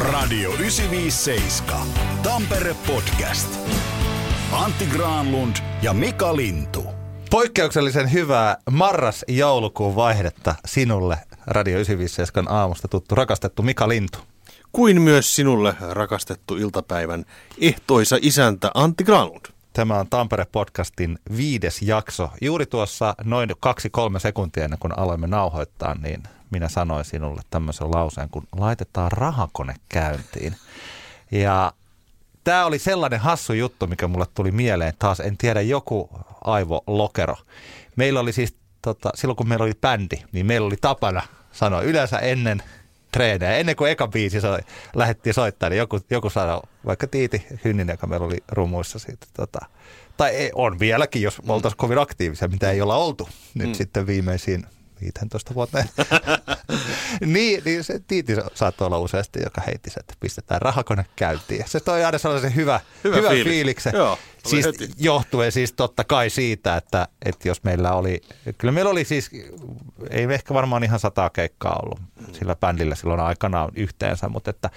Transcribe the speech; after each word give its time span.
Radio 0.00 0.50
957. 0.50 1.86
Tampere 2.22 2.76
Podcast. 2.86 3.58
Antti 4.52 4.86
Granlund 4.86 5.56
ja 5.82 5.92
Mika 5.92 6.36
Lintu. 6.36 6.84
Poikkeuksellisen 7.30 8.12
hyvää 8.12 8.56
marras-joulukuun 8.70 9.96
vaihdetta 9.96 10.54
sinulle 10.66 11.18
Radio 11.46 11.74
957 11.74 12.52
aamusta 12.54 12.88
tuttu 12.88 13.14
rakastettu 13.14 13.62
Mika 13.62 13.88
Lintu. 13.88 14.18
Kuin 14.72 15.02
myös 15.02 15.36
sinulle 15.36 15.74
rakastettu 15.90 16.56
iltapäivän 16.56 17.24
ehtoisa 17.60 18.18
isäntä 18.22 18.70
Antti 18.74 19.04
Granlund. 19.04 19.46
Tämä 19.72 19.98
on 19.98 20.06
Tampere-podcastin 20.06 21.18
viides 21.36 21.82
jakso. 21.82 22.30
Juuri 22.40 22.66
tuossa 22.66 23.14
noin 23.24 23.50
kaksi-kolme 23.60 24.18
sekuntia 24.18 24.64
ennen 24.64 24.78
kuin 24.78 24.98
aloimme 24.98 25.26
nauhoittaa, 25.26 25.94
niin 25.94 26.22
minä 26.50 26.68
sanoin 26.68 27.04
sinulle 27.04 27.42
tämmöisen 27.50 27.90
lauseen, 27.90 28.28
kun 28.30 28.46
laitetaan 28.56 29.12
rahakone 29.12 29.74
käyntiin. 29.88 30.56
Ja 31.30 31.72
tämä 32.44 32.64
oli 32.64 32.78
sellainen 32.78 33.20
hassu 33.20 33.52
juttu, 33.52 33.86
mikä 33.86 34.08
mulle 34.08 34.26
tuli 34.34 34.50
mieleen 34.50 34.94
taas, 34.98 35.20
en 35.20 35.36
tiedä, 35.36 35.60
joku 35.60 36.10
aivolokero. 36.44 37.36
Meillä 37.96 38.20
oli 38.20 38.32
siis, 38.32 38.54
tota, 38.82 39.10
silloin 39.14 39.36
kun 39.36 39.48
meillä 39.48 39.64
oli 39.64 39.74
bändi, 39.80 40.16
niin 40.32 40.46
meillä 40.46 40.66
oli 40.66 40.76
tapana 40.80 41.22
sanoa 41.52 41.82
yleensä 41.82 42.18
ennen 42.18 42.62
treenejä. 43.12 43.56
Ennen 43.56 43.76
kuin 43.76 43.90
eka 43.90 44.08
biisi 44.08 44.40
soi, 44.40 44.58
lähdettiin 44.94 45.34
soittamaan, 45.34 45.70
niin 45.70 45.78
joku, 45.78 46.00
joku 46.10 46.30
sanoi, 46.30 46.62
vaikka 46.86 47.06
Tiiti 47.06 47.46
Hynninen, 47.64 47.94
joka 47.94 48.06
meillä 48.06 48.26
oli 48.26 48.38
rumuissa 48.48 48.98
siitä, 48.98 49.26
tota, 49.36 49.58
tai 50.16 50.30
ei, 50.30 50.50
on 50.54 50.78
vieläkin, 50.78 51.22
jos 51.22 51.42
me 51.42 51.52
oltaisiin 51.52 51.76
kovin 51.78 51.98
aktiivisia, 51.98 52.48
mitä 52.48 52.70
ei 52.70 52.80
olla 52.80 52.96
oltu 52.96 53.28
nyt 53.54 53.68
mm. 53.68 53.74
sitten 53.74 54.06
viimeisiin 54.06 54.66
15 55.00 55.54
vuotta. 55.54 55.84
niin, 57.26 57.62
niin 57.64 57.84
se 57.84 58.00
Tiiti 58.06 58.36
saattoi 58.54 58.86
olla 58.86 58.98
useasti, 58.98 59.42
joka 59.42 59.60
heitti 59.60 59.90
että 60.00 60.14
pistetään 60.20 60.62
rahakone 60.62 61.06
käyntiin. 61.16 61.64
Se 61.68 61.80
toi 61.80 62.04
aina 62.04 62.18
sellaisen 62.18 62.54
hyvä, 62.54 62.80
hyvä, 63.04 63.16
hyvä 63.16 63.28
fiilis. 63.28 63.52
fiiliksen. 63.52 63.92
Joo, 63.96 64.18
siis 64.46 64.66
johtuen 64.98 65.52
siis 65.52 65.72
totta 65.72 66.04
kai 66.04 66.30
siitä, 66.30 66.76
että, 66.76 67.08
että 67.24 67.48
jos 67.48 67.64
meillä 67.64 67.92
oli, 67.92 68.20
kyllä 68.58 68.72
meillä 68.72 68.90
oli 68.90 69.04
siis, 69.04 69.30
ei 70.10 70.24
ehkä 70.30 70.54
varmaan 70.54 70.84
ihan 70.84 71.00
sataa 71.00 71.30
keikkaa 71.30 71.80
ollut 71.82 72.00
sillä 72.32 72.56
bändillä 72.56 72.94
silloin 72.94 73.20
aikanaan 73.20 73.72
yhteensä, 73.76 74.28
mutta 74.28 74.50
että 74.50 74.70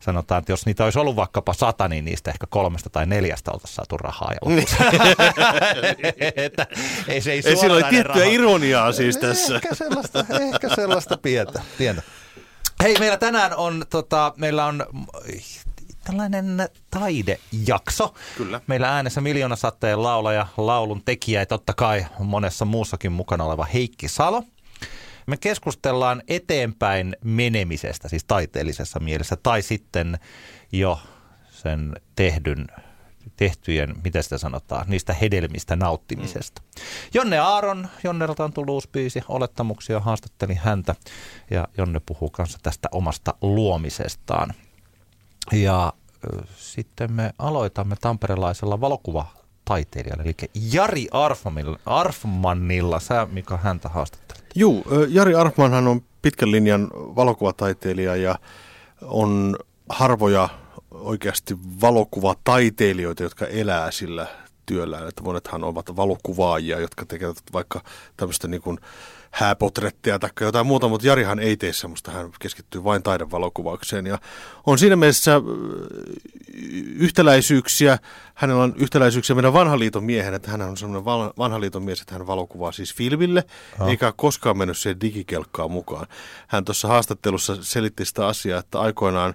sanotaan, 0.00 0.38
että 0.38 0.52
jos 0.52 0.66
niitä 0.66 0.84
olisi 0.84 0.98
ollut 0.98 1.16
vaikkapa 1.16 1.52
sata, 1.52 1.88
niin 1.88 2.04
niistä 2.04 2.30
ehkä 2.30 2.46
kolmesta 2.46 2.90
tai 2.90 3.06
neljästä 3.06 3.50
oltaisiin 3.50 3.76
saatu 3.76 3.96
rahaa. 3.96 4.32
Ja 4.32 4.54
niin. 4.54 4.68
että, 6.36 6.66
ei, 7.08 7.20
se 7.20 7.32
ei, 7.32 7.42
ei 7.44 7.56
siinä 7.56 7.74
oli 7.74 7.84
tiettyä 7.84 8.14
raha. 8.14 8.30
ironiaa 8.30 8.92
siis 8.92 9.16
tässä. 9.16 9.54
Ehkä 9.56 9.74
sellaista, 9.74 10.24
ehkä 10.54 10.68
sellaista 10.74 11.16
pientä, 11.16 11.62
pientä. 11.78 12.02
Hei, 12.82 12.98
meillä 12.98 13.16
tänään 13.16 13.56
on, 13.56 13.84
tota, 13.90 14.34
meillä 14.36 14.66
on 14.66 14.86
tällainen 16.04 16.68
taidejakso. 16.90 18.14
Kyllä. 18.36 18.60
Meillä 18.66 18.94
äänessä 18.94 19.20
miljoona 19.20 19.56
satteen 19.56 20.02
laulaja, 20.02 20.46
laulun 20.56 21.02
tekijä 21.04 21.40
ja 21.40 21.46
totta 21.46 21.72
kai 21.72 22.06
monessa 22.18 22.64
muussakin 22.64 23.12
mukana 23.12 23.44
oleva 23.44 23.64
Heikki 23.64 24.08
Salo. 24.08 24.42
Me 25.30 25.36
keskustellaan 25.36 26.22
eteenpäin 26.28 27.16
menemisestä, 27.24 28.08
siis 28.08 28.24
taiteellisessa 28.24 29.00
mielessä, 29.00 29.36
tai 29.36 29.62
sitten 29.62 30.18
jo 30.72 31.00
sen 31.50 31.92
tehdyn 32.16 32.66
tehtyjen, 33.36 33.94
mitä 34.04 34.22
sitä 34.22 34.38
sanotaan, 34.38 34.86
niistä 34.88 35.12
hedelmistä 35.12 35.76
nauttimisesta. 35.76 36.62
Mm. 36.62 36.82
Jonne 37.14 37.38
Aaron, 37.38 37.88
Jonnelta 38.04 38.44
on 38.44 38.52
tullut 38.52 38.74
uusi 38.74 38.88
biisi, 38.92 39.22
olettamuksia, 39.28 40.00
haastattelin 40.00 40.58
häntä 40.58 40.94
ja 41.50 41.68
Jonne 41.78 42.00
puhuu 42.06 42.30
kanssa 42.30 42.58
tästä 42.62 42.88
omasta 42.92 43.34
luomisestaan. 43.42 44.54
Ja 45.52 45.92
sitten 46.56 47.12
me 47.12 47.34
aloitamme 47.38 47.96
tamperelaisella 48.00 48.80
valokuvataiteilijalla, 48.80 50.22
eli 50.22 50.34
Jari 50.72 51.06
Arfmanilla. 51.10 51.78
Arfmanilla. 51.86 53.00
Sä, 53.00 53.26
mikä 53.32 53.56
häntä 53.56 53.88
haastattelit? 53.88 54.29
Juu, 54.54 54.84
Jari 55.08 55.34
Arfmanhan 55.34 55.88
on 55.88 56.00
pitkän 56.22 56.50
linjan 56.50 56.88
valokuvataiteilija 56.94 58.16
ja 58.16 58.38
on 59.02 59.56
harvoja 59.88 60.48
oikeasti 60.90 61.58
valokuvataiteilijoita, 61.80 63.22
jotka 63.22 63.46
elää 63.46 63.90
sillä 63.90 64.26
työllään. 64.70 65.08
Että 65.08 65.22
monethan 65.22 65.64
ovat 65.64 65.96
valokuvaajia, 65.96 66.80
jotka 66.80 67.06
tekevät 67.06 67.36
vaikka 67.52 67.80
tämmöistä 68.16 68.48
niin 68.48 68.62
kuin 68.62 68.78
hääpotretteja 69.30 70.18
tai 70.18 70.30
jotain 70.40 70.66
muuta, 70.66 70.88
mutta 70.88 71.06
Jarihan 71.06 71.38
ei 71.38 71.56
tee 71.56 71.72
semmoista, 71.72 72.10
hän 72.10 72.30
keskittyy 72.40 72.84
vain 72.84 73.02
taidevalokuvaukseen 73.02 74.06
ja 74.06 74.18
on 74.66 74.78
siinä 74.78 74.96
mielessä 74.96 75.40
yhtäläisyyksiä, 76.94 77.98
hänellä 78.34 78.62
on 78.62 78.74
yhtäläisyyksiä 78.76 79.36
meidän 79.36 79.52
vanhan 79.52 79.78
liiton 79.78 80.04
miehen, 80.04 80.34
että 80.34 80.50
hän 80.50 80.62
on 80.62 80.76
semmoinen 80.76 81.04
vanha 81.38 81.60
liiton 81.60 81.82
mies, 81.82 82.00
että 82.00 82.14
hän 82.14 82.26
valokuvaa 82.26 82.72
siis 82.72 82.94
filmille, 82.94 83.44
ha. 83.78 83.88
eikä 83.88 84.12
koskaan 84.16 84.58
mennyt 84.58 84.78
siihen 84.78 85.00
digikelkkaan 85.00 85.70
mukaan. 85.70 86.06
Hän 86.48 86.64
tuossa 86.64 86.88
haastattelussa 86.88 87.56
selitti 87.60 88.04
sitä 88.04 88.26
asiaa, 88.26 88.60
että 88.60 88.80
aikoinaan 88.80 89.34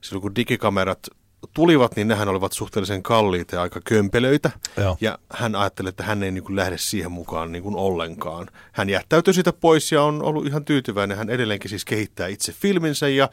silloin 0.00 0.22
kun 0.22 0.36
digikamerat 0.36 1.06
tulivat, 1.54 1.96
niin 1.96 2.08
nehän 2.08 2.28
olivat 2.28 2.52
suhteellisen 2.52 3.02
kalliita 3.02 3.56
ja 3.56 3.62
aika 3.62 3.80
kömpelöitä. 3.84 4.50
Joo. 4.76 4.96
Ja 5.00 5.18
hän 5.30 5.54
ajatteli, 5.54 5.88
että 5.88 6.02
hän 6.02 6.22
ei 6.22 6.30
niin 6.30 6.44
kuin 6.44 6.56
lähde 6.56 6.78
siihen 6.78 7.12
mukaan 7.12 7.52
niin 7.52 7.62
kuin 7.62 7.76
ollenkaan. 7.76 8.50
Hän 8.72 8.88
jättäytyi 8.88 9.34
siitä 9.34 9.52
pois 9.52 9.92
ja 9.92 10.02
on 10.02 10.22
ollut 10.22 10.46
ihan 10.46 10.64
tyytyväinen. 10.64 11.18
Hän 11.18 11.30
edelleenkin 11.30 11.70
siis 11.70 11.84
kehittää 11.84 12.26
itse 12.26 12.52
filminsä 12.52 13.08
ja, 13.08 13.30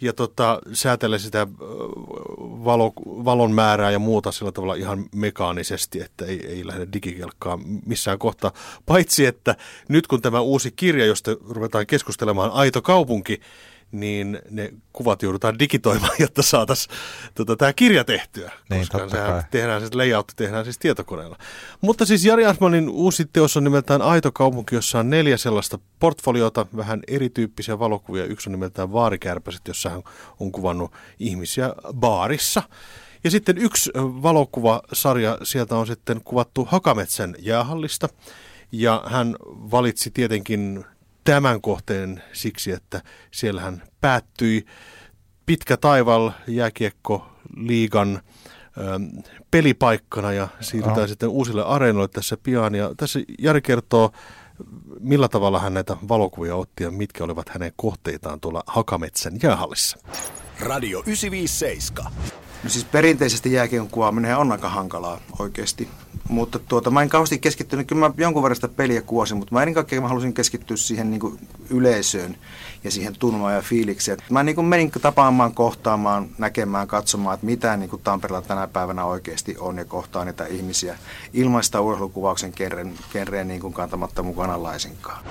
ja 0.00 0.12
tota, 0.12 0.58
säätelee 0.72 1.18
sitä 1.18 1.46
valo, 2.40 2.92
valon 3.06 3.52
määrää 3.52 3.90
ja 3.90 3.98
muuta 3.98 4.32
sillä 4.32 4.52
tavalla 4.52 4.74
ihan 4.74 5.04
mekaanisesti, 5.14 6.00
että 6.00 6.24
ei, 6.24 6.46
ei 6.46 6.66
lähde 6.66 6.88
digikelkkaan 6.92 7.60
missään 7.86 8.18
kohtaa. 8.18 8.52
Paitsi, 8.86 9.26
että 9.26 9.56
nyt 9.88 10.06
kun 10.06 10.22
tämä 10.22 10.40
uusi 10.40 10.72
kirja, 10.76 11.06
josta 11.06 11.36
ruvetaan 11.48 11.86
keskustelemaan, 11.86 12.50
Aito 12.50 12.82
kaupunki, 12.82 13.40
niin 13.92 14.38
ne 14.50 14.72
kuvat 14.92 15.22
joudutaan 15.22 15.58
digitoimaan, 15.58 16.16
jotta 16.24 16.42
saataisiin 16.42 16.96
tota, 17.34 17.56
tämä 17.56 17.72
kirja 17.72 18.04
tehtyä. 18.04 18.52
Niin, 18.70 18.80
koska 18.80 19.08
sehän 19.08 19.44
tehdään, 19.50 19.80
siis 19.80 19.94
layout 19.94 20.32
tehdään 20.36 20.64
siis 20.64 20.78
tietokoneella. 20.78 21.38
Mutta 21.80 22.06
siis 22.06 22.24
Jari 22.24 22.46
Asmanin 22.46 22.88
uusi 22.88 23.24
teos 23.32 23.56
on 23.56 23.64
nimeltään 23.64 24.02
Aito 24.02 24.32
kaupunki, 24.32 24.74
jossa 24.74 24.98
on 24.98 25.10
neljä 25.10 25.36
sellaista 25.36 25.78
portfoliota, 25.98 26.66
vähän 26.76 27.00
erityyppisiä 27.08 27.78
valokuvia. 27.78 28.24
Yksi 28.24 28.48
on 28.48 28.52
nimeltään 28.52 28.92
Vaarikärpäset, 28.92 29.68
jossa 29.68 29.90
hän 29.90 30.02
on 30.40 30.52
kuvannut 30.52 30.92
ihmisiä 31.18 31.72
baarissa. 31.92 32.62
Ja 33.24 33.30
sitten 33.30 33.58
yksi 33.58 33.90
valokuvasarja, 33.96 35.38
sieltä 35.42 35.76
on 35.76 35.86
sitten 35.86 36.20
kuvattu 36.24 36.64
Hakametsän 36.70 37.34
jäähallista. 37.38 38.08
Ja 38.72 39.02
hän 39.06 39.36
valitsi 39.48 40.10
tietenkin 40.10 40.84
tämän 41.24 41.60
kohteen 41.60 42.22
siksi, 42.32 42.70
että 42.70 43.02
siellähän 43.30 43.82
päättyi 44.00 44.66
pitkä 45.46 45.76
taival 45.76 46.30
jääkiekko 46.46 47.32
liigan 47.56 48.22
pelipaikkana 49.50 50.32
ja 50.32 50.48
siirrytään 50.60 51.08
sitten 51.08 51.28
uusille 51.28 51.64
areenoille 51.64 52.08
tässä 52.08 52.36
pian. 52.42 52.74
Ja 52.74 52.94
tässä 52.96 53.20
Jari 53.38 53.62
kertoo, 53.62 54.12
millä 55.00 55.28
tavalla 55.28 55.58
hän 55.58 55.74
näitä 55.74 55.96
valokuvia 56.08 56.56
otti 56.56 56.84
ja 56.84 56.90
mitkä 56.90 57.24
olivat 57.24 57.48
hänen 57.48 57.72
kohteitaan 57.76 58.40
tuolla 58.40 58.62
Hakametsän 58.66 59.32
jäähallissa. 59.42 59.98
Radio 60.60 60.98
957. 60.98 62.12
No 62.64 62.70
siis 62.70 62.84
perinteisesti 62.84 63.52
jääkiekon 63.52 63.88
kuvaaminen 63.90 64.36
on 64.36 64.52
aika 64.52 64.68
hankalaa 64.68 65.20
oikeasti. 65.38 65.88
Mutta 66.28 66.58
tuota, 66.58 66.90
mä 66.90 67.02
en 67.02 67.08
kauheasti 67.08 67.38
keskittynyt, 67.38 67.88
kyllä 67.88 68.08
mä 68.08 68.14
jonkun 68.16 68.42
verran 68.42 68.56
sitä 68.56 68.68
peliä 68.68 69.02
kuosin, 69.02 69.36
mutta 69.36 69.54
mä 69.54 69.62
ennen 69.62 69.74
kaikkea 69.74 70.00
mä 70.00 70.08
halusin 70.08 70.34
keskittyä 70.34 70.76
siihen 70.76 71.10
niin 71.10 71.20
kuin 71.20 71.48
yleisöön 71.70 72.36
ja 72.84 72.90
siihen 72.90 73.16
tunnelmaan 73.18 73.54
ja 73.54 73.62
fiilikseen. 73.62 74.18
Mä 74.30 74.42
niin 74.42 74.54
kuin 74.54 74.64
menin 74.64 74.90
tapaamaan, 74.90 75.54
kohtaamaan, 75.54 76.28
näkemään, 76.38 76.88
katsomaan, 76.88 77.34
että 77.34 77.46
mitä 77.46 77.76
niin 77.76 77.90
kuin 77.90 78.02
Tampereella 78.02 78.46
tänä 78.46 78.66
päivänä 78.66 79.04
oikeasti 79.04 79.56
on 79.58 79.78
ja 79.78 79.84
kohtaa 79.84 80.24
niitä 80.24 80.46
ihmisiä 80.46 80.98
ilmaista 81.32 81.80
urheilukuvauksen 81.80 82.52
kerreen, 82.52 82.94
kerreen 83.12 83.48
niin 83.48 83.60
kuin 83.60 83.72
kantamatta 83.74 84.22
mukana 84.22 84.62
laisinkaan. 84.62 85.24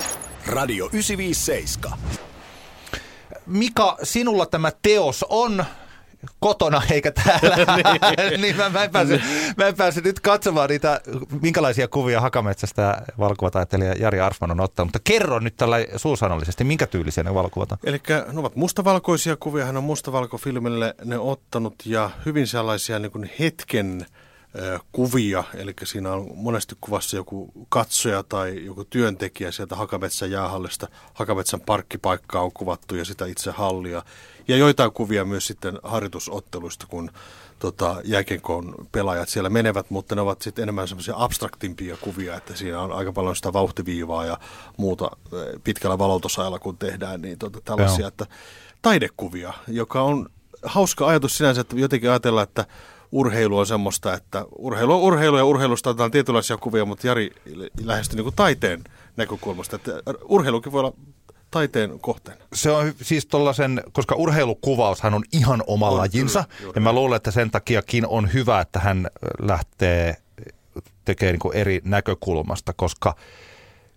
Radio 0.48 0.86
957. 0.86 2.00
Mika, 3.46 3.98
sinulla 4.04 4.46
tämä 4.46 4.72
teos 4.82 5.26
on 5.30 5.66
kotona 6.40 6.82
eikä 6.92 7.12
täällä, 7.12 7.56
niin, 7.78 8.42
niin 8.42 8.56
mä, 8.56 8.70
mä, 8.70 8.84
en 8.84 8.92
pääse, 8.92 9.22
mä 9.58 9.68
en 9.68 9.76
pääse 9.76 10.02
nyt 10.02 10.20
katsomaan 10.20 10.70
niitä, 10.70 11.02
minkälaisia 11.42 11.88
kuvia 11.88 12.22
Hakametsästä 12.22 13.02
valokuvataiteilija 13.20 13.94
Jari 13.94 14.20
Arfman 14.20 14.52
on 14.52 14.60
ottanut, 14.60 14.88
mutta 14.88 15.00
kerro 15.04 15.40
nyt 15.40 15.58
tällä 15.58 15.78
suusanallisesti, 15.96 16.64
minkä 16.64 16.88
tyylisiä 16.88 17.24
ne 17.24 17.34
valokuvat 17.34 17.72
on? 17.72 17.78
Eli 17.84 18.02
ne 18.08 18.40
ovat 18.40 18.56
mustavalkoisia 18.56 19.36
kuvia, 19.36 19.66
hän 19.66 19.78
on 19.78 19.84
mustavalkofilmille 19.84 20.96
ne 21.06 21.18
ottanut 21.18 21.76
ja 21.86 22.10
hyvin 22.26 22.48
sellaisia 22.48 23.00
niin 23.00 23.12
kuin 23.12 23.30
hetken 23.40 24.06
kuvia, 24.92 25.44
eli 25.54 25.74
siinä 25.84 26.14
on 26.14 26.32
monesti 26.36 26.76
kuvassa 26.82 27.16
joku 27.18 27.52
katsoja 27.70 28.24
tai 28.24 28.66
joku 28.66 28.86
työntekijä 28.86 29.52
sieltä 29.52 29.76
Hakametsän 29.76 30.32
jäähallista. 30.32 30.88
Hakametsän 31.14 31.62
parkkipaikkaa 31.62 32.42
on 32.42 32.52
kuvattu 32.52 32.96
ja 32.96 33.06
sitä 33.06 33.26
itse 33.26 33.52
hallia. 33.52 34.04
Ja 34.48 34.58
joitain 34.58 34.92
kuvia 34.92 35.26
myös 35.26 35.48
sitten 35.48 35.80
harjoitusotteluista, 35.84 36.88
kun 36.90 37.12
tota, 37.60 37.96
jääkiekon 38.04 38.76
pelaajat 38.92 39.30
siellä 39.30 39.50
menevät, 39.50 39.90
mutta 39.90 40.16
ne 40.16 40.22
ovat 40.22 40.42
sitten 40.42 40.64
enemmän 40.64 40.88
semmoisia 40.88 41.14
abstraktimpia 41.18 41.98
kuvia, 41.98 42.36
että 42.36 42.56
siinä 42.56 42.82
on 42.82 42.92
aika 42.92 43.14
paljon 43.14 43.36
sitä 43.36 43.54
vauhtiviivaa 43.54 44.26
ja 44.26 44.38
muuta 44.78 45.12
pitkällä 45.64 45.98
valotosajalla, 45.98 46.60
kun 46.60 46.78
tehdään, 46.78 47.22
niin 47.22 47.38
tota, 47.38 47.62
tällaisia, 47.66 48.00
Joo. 48.00 48.08
että 48.08 48.26
taidekuvia, 48.82 49.54
joka 49.68 50.02
on 50.02 50.30
hauska 50.64 51.08
ajatus 51.08 51.38
sinänsä, 51.38 51.62
että 51.62 51.76
jotenkin 51.76 52.10
ajatellaan, 52.10 52.44
että 52.44 52.66
urheilu 53.12 53.58
on 53.58 53.68
semmoista, 53.68 54.14
että 54.14 54.46
urheilu 54.58 54.94
on 54.94 55.02
urheilu 55.02 55.38
ja 55.38 55.46
urheilusta 55.46 55.90
otetaan 55.90 56.12
tietynlaisia 56.12 56.58
kuvia, 56.58 56.86
mutta 56.86 57.08
Jari 57.08 57.30
lähestyi 57.84 58.16
niin 58.16 58.24
kuin 58.24 58.36
taiteen 58.36 58.84
näkökulmasta, 59.18 59.76
että 59.76 59.92
urheilukin 60.24 60.72
voi 60.72 60.80
olla 60.80 60.94
taiteen 61.52 62.00
kohteena? 62.00 62.46
Se 62.54 62.72
on 62.72 62.94
siis 63.02 63.26
tollasen, 63.26 63.84
koska 63.92 64.16
urheilukuvaushan 64.16 65.14
on 65.14 65.24
ihan 65.34 65.64
oma 65.68 65.90
on, 65.90 65.98
lajinsa, 65.98 66.44
kyllä, 66.58 66.72
ja 66.76 66.82
mä 66.82 66.94
luulen, 66.94 67.18
että 67.18 67.32
sen 67.32 67.52
takiakin 67.52 68.08
on 68.08 68.34
hyvä, 68.34 68.60
että 68.60 68.80
hän 68.80 69.08
lähtee 69.40 70.16
tekemään 71.06 71.40
niin 71.44 71.56
eri 71.56 71.82
näkökulmasta, 71.84 72.74
koska 72.74 73.16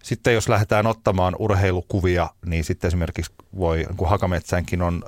sitten 0.02 0.34
jos 0.34 0.48
lähdetään 0.48 0.86
ottamaan 0.86 1.36
urheilukuvia, 1.38 2.30
niin 2.46 2.64
sitten 2.64 2.88
esimerkiksi 2.88 3.32
voi, 3.58 3.76
niin 3.76 3.96
kuin 3.96 4.10
Hakametsänkin 4.10 4.82
on 4.82 5.02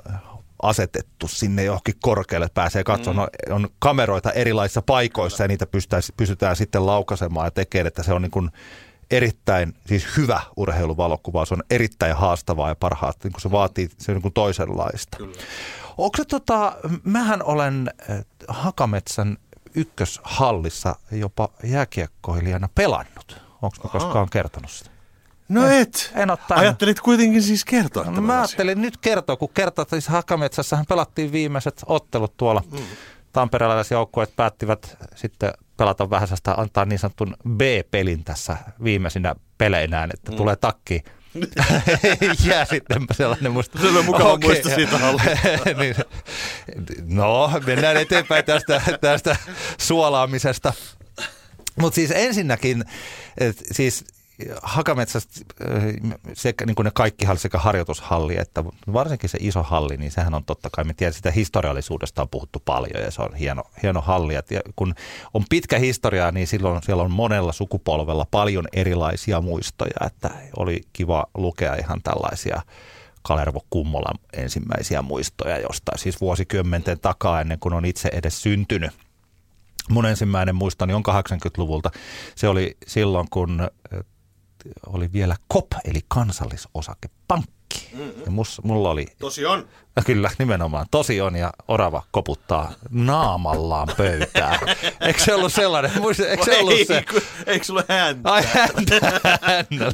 asetettu 0.61 1.27
sinne 1.27 1.63
johonkin 1.63 1.95
korkealle, 2.01 2.47
pääsee 2.53 2.83
katsomaan, 2.83 3.29
mm. 3.47 3.55
on 3.55 3.69
kameroita 3.79 4.31
erilaisissa 4.31 4.81
paikoissa 4.81 5.43
ja 5.43 5.47
niitä 5.47 5.67
pystytään, 5.67 6.03
pystytään 6.17 6.55
sitten 6.55 6.85
laukaisemaan 6.85 7.47
ja 7.47 7.51
tekemään, 7.51 7.87
että 7.87 8.03
se 8.03 8.13
on 8.13 8.21
niin 8.21 8.31
kuin 8.31 8.49
erittäin 9.11 9.73
siis 9.85 10.17
hyvä 10.17 10.41
urheiluvalokuvaus, 10.57 11.51
on 11.51 11.63
erittäin 11.69 12.15
haastavaa 12.15 12.69
ja 12.69 12.75
parhaat, 12.75 13.23
niin 13.23 13.31
kuin 13.31 13.41
se 13.41 13.51
vaatii 13.51 13.89
se 13.97 14.11
niin 14.11 14.21
kuin 14.21 14.33
toisenlaista. 14.33 15.17
Kyllä. 15.17 15.35
Onko 15.97 16.17
se 16.17 16.25
tota, 16.25 16.77
mähän 17.03 17.43
olen 17.43 17.91
eh, 18.09 18.25
Hakametsän 18.47 19.37
ykköshallissa 19.75 20.95
jopa 21.11 21.49
jääkiekkoilijana 21.63 22.69
pelannut. 22.75 23.41
Onko 23.61 23.89
koskaan 23.91 24.29
kertonut 24.29 24.71
sitä? 24.71 24.96
No 25.49 25.69
et. 25.69 26.11
En 26.15 26.31
ole 26.31 26.39
Ajattelit 26.49 26.99
kuitenkin 26.99 27.43
siis 27.43 27.65
kertoa 27.65 28.03
no, 28.03 28.21
Mä 28.21 28.37
ajattelin 28.37 28.71
asian. 28.71 28.81
nyt 28.81 28.97
kertoa, 28.97 29.35
kun 29.35 29.49
kertoa, 29.53 29.81
että 29.83 29.95
siis 29.95 30.07
Hakametsässähän 30.07 30.85
pelattiin 30.89 31.31
viimeiset 31.31 31.83
ottelut 31.85 32.37
tuolla. 32.37 32.63
Mm. 32.71 32.77
Tamperelaiset 33.33 33.97
päättivät 34.35 34.97
sitten 35.15 35.53
pelata 35.77 36.09
vähän 36.09 36.27
sitä, 36.27 36.53
antaa 36.53 36.85
niin 36.85 36.99
sanotun 36.99 37.35
B-pelin 37.49 38.23
tässä 38.23 38.57
viimeisinä 38.83 39.35
peleinään, 39.57 40.09
että 40.13 40.31
mm. 40.31 40.37
tulee 40.37 40.55
takki 40.55 41.03
jää 42.47 42.65
sitten 42.65 43.05
sellainen 43.11 43.51
musta. 43.51 43.79
Se 43.79 43.87
on 43.87 44.05
mukava 44.05 44.31
okay. 44.31 44.49
muista 44.49 44.69
siitä 44.75 44.99
niin, 45.79 45.95
No, 47.05 47.51
mennään 47.65 47.97
eteenpäin 47.97 48.45
tästä, 48.45 48.81
tästä 49.01 49.35
suolaamisesta. 49.77 50.73
Mutta 51.79 51.95
siis 51.95 52.11
ensinnäkin, 52.11 52.83
et, 53.37 53.57
siis 53.71 54.05
Hakametsästä 54.61 55.41
äh, 55.61 55.83
sekä 56.33 56.65
niin 56.65 56.75
kuin 56.75 56.83
ne 56.85 56.91
kaikki 56.93 57.25
halli, 57.25 57.39
sekä 57.39 57.57
harjoitushalli 57.57 58.37
että 58.37 58.63
varsinkin 58.93 59.29
se 59.29 59.37
iso 59.41 59.63
halli, 59.63 59.97
niin 59.97 60.11
sehän 60.11 60.33
on 60.33 60.45
totta 60.45 60.69
kai, 60.71 60.83
me 60.83 60.93
tiedän, 60.93 61.13
sitä 61.13 61.31
historiallisuudesta 61.31 62.21
on 62.21 62.29
puhuttu 62.29 62.61
paljon 62.65 63.03
ja 63.03 63.11
se 63.11 63.21
on 63.21 63.35
hieno, 63.35 63.63
hieno 63.83 64.01
halli. 64.01 64.33
Ja 64.33 64.41
kun 64.75 64.95
on 65.33 65.43
pitkä 65.49 65.79
historia, 65.79 66.31
niin 66.31 66.47
silloin 66.47 66.83
siellä 66.83 67.03
on 67.03 67.11
monella 67.11 67.51
sukupolvella 67.51 68.27
paljon 68.31 68.67
erilaisia 68.73 69.41
muistoja, 69.41 70.05
että 70.05 70.29
oli 70.57 70.81
kiva 70.93 71.25
lukea 71.33 71.75
ihan 71.75 72.01
tällaisia 72.03 72.61
Kalervo 73.21 73.65
Kummolan 73.69 74.19
ensimmäisiä 74.33 75.01
muistoja 75.01 75.59
jostain, 75.59 75.99
siis 75.99 76.21
vuosikymmenten 76.21 76.99
takaa 76.99 77.41
ennen 77.41 77.59
kuin 77.59 77.73
on 77.73 77.85
itse 77.85 78.09
edes 78.13 78.41
syntynyt. 78.41 78.91
Mun 79.89 80.05
ensimmäinen 80.05 80.55
muistoni 80.55 80.93
on 80.93 81.03
80-luvulta. 81.09 81.89
Se 82.35 82.47
oli 82.47 82.77
silloin, 82.87 83.27
kun 83.29 83.67
oli 84.85 85.13
vielä 85.13 85.35
KOP, 85.47 85.71
eli 85.85 85.99
kansallisosakepankki. 86.07 87.89
Mm-hmm. 87.93 88.21
Ja 88.25 88.31
mus, 88.31 88.61
mulla 88.63 88.89
oli... 88.89 89.05
Tosi 89.19 89.45
on. 89.45 89.67
Kyllä, 90.05 90.31
nimenomaan. 90.39 90.85
Tosi 90.91 91.21
on 91.21 91.35
ja 91.35 91.53
orava 91.67 92.03
koputtaa 92.11 92.73
naamallaan 92.89 93.87
pöytää. 93.97 94.59
Eikö 95.01 95.23
se 95.23 95.33
ollut 95.33 95.53
sellainen? 95.53 95.91
Eikö 96.29 96.45
se 96.45 96.59
ollut 96.59 96.73
se? 96.87 97.05
Eikö 97.47 97.65
sulla 97.65 97.83
häntä? 97.89 98.31
Ai 98.31 98.43
häntä. 98.43 99.21
häntä. 99.41 99.93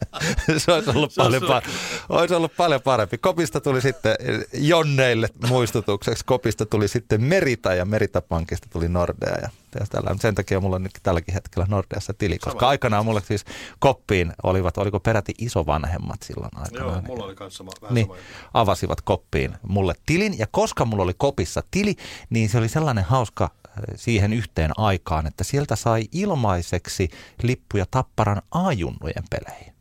se 0.58 0.72
olisi 0.72 0.90
ollut, 0.90 1.12
se 1.12 1.22
paljon, 1.22 1.42
pa- 1.42 1.68
olisi 2.08 2.34
ollut 2.34 2.52
paljon 2.56 2.82
parempi. 2.82 3.18
Kopista 3.18 3.60
tuli 3.60 3.80
sitten 3.80 4.16
Jonneille 4.52 5.28
muistutukseksi. 5.48 6.24
Kopista 6.24 6.66
tuli 6.66 6.88
sitten 6.88 7.22
Merita 7.22 7.74
ja 7.74 7.84
Meritapankista 7.84 8.66
tuli 8.72 8.88
Nordea. 8.88 9.38
Ja, 9.42 9.48
tällä, 9.90 10.16
sen 10.20 10.34
takia 10.34 10.60
mulla 10.60 10.76
on 10.76 10.82
nyt 10.82 10.92
tälläkin 11.02 11.34
hetkellä 11.34 11.66
Nordeassa 11.70 12.14
tili, 12.14 12.38
koska 12.38 12.60
Sama. 12.60 12.70
aikanaan 12.70 13.04
mulle 13.04 13.20
siis 13.20 13.44
koppiin 13.78 14.32
olivat, 14.42 14.78
oliko 14.78 15.00
peräti 15.00 15.34
isovanhemmat 15.38 16.22
silloin 16.22 16.50
aikanaan. 16.56 16.92
Joo, 16.94 17.02
mulla 17.02 17.24
oli 17.24 17.34
kanssa 17.34 17.64
vähän 17.66 17.94
niin, 17.94 18.06
avasivat 18.54 19.00
koppiin 19.00 19.54
mulle 19.62 19.94
tilin. 20.06 20.38
Ja 20.38 20.46
koska 20.50 20.84
mulla 20.84 21.02
oli 21.02 21.14
kopissa 21.16 21.62
tili, 21.70 21.94
niin 22.30 22.48
se 22.48 22.58
oli 22.58 22.68
sellainen 22.68 23.04
hauska 23.04 23.44
äh, 23.44 23.72
siihen 23.96 24.32
yhteen 24.32 24.70
aikaan, 24.76 25.26
että 25.26 25.44
sieltä 25.44 25.76
sai 25.76 26.04
ilmaiseksi 26.12 27.08
lippuja 27.42 27.86
Tapparan 27.90 28.42
ajunnujen 28.50 29.24
peleihin. 29.30 29.73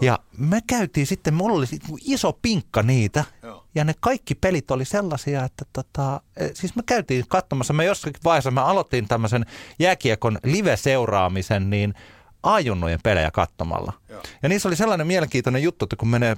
Ja 0.00 0.18
me 0.38 0.60
käytiin 0.66 1.06
sitten, 1.06 1.34
mulla 1.34 1.58
oli 1.58 1.66
iso 2.04 2.38
pinkka 2.42 2.82
niitä, 2.82 3.24
Joo. 3.42 3.64
ja 3.74 3.84
ne 3.84 3.94
kaikki 4.00 4.34
pelit 4.34 4.70
oli 4.70 4.84
sellaisia, 4.84 5.44
että 5.44 5.64
tota, 5.72 6.20
e, 6.36 6.48
siis 6.54 6.76
me 6.76 6.82
käytiin 6.86 7.24
katsomassa, 7.28 7.72
me 7.72 7.84
jossakin 7.84 8.20
vaiheessa 8.24 8.50
mä 8.50 8.64
aloitin 8.64 9.08
tämmöisen 9.08 9.46
jääkiekon 9.78 10.38
live-seuraamisen, 10.44 11.70
niin 11.70 11.94
ajunnojen 12.42 13.00
pelejä 13.02 13.30
katsomalla. 13.30 13.92
Joo. 14.08 14.22
Ja 14.42 14.48
niissä 14.48 14.68
oli 14.68 14.76
sellainen 14.76 15.06
mielenkiintoinen 15.06 15.62
juttu, 15.62 15.84
että 15.84 15.96
kun 15.96 16.08
menee, 16.08 16.36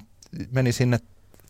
meni 0.50 0.72
sinne 0.72 0.98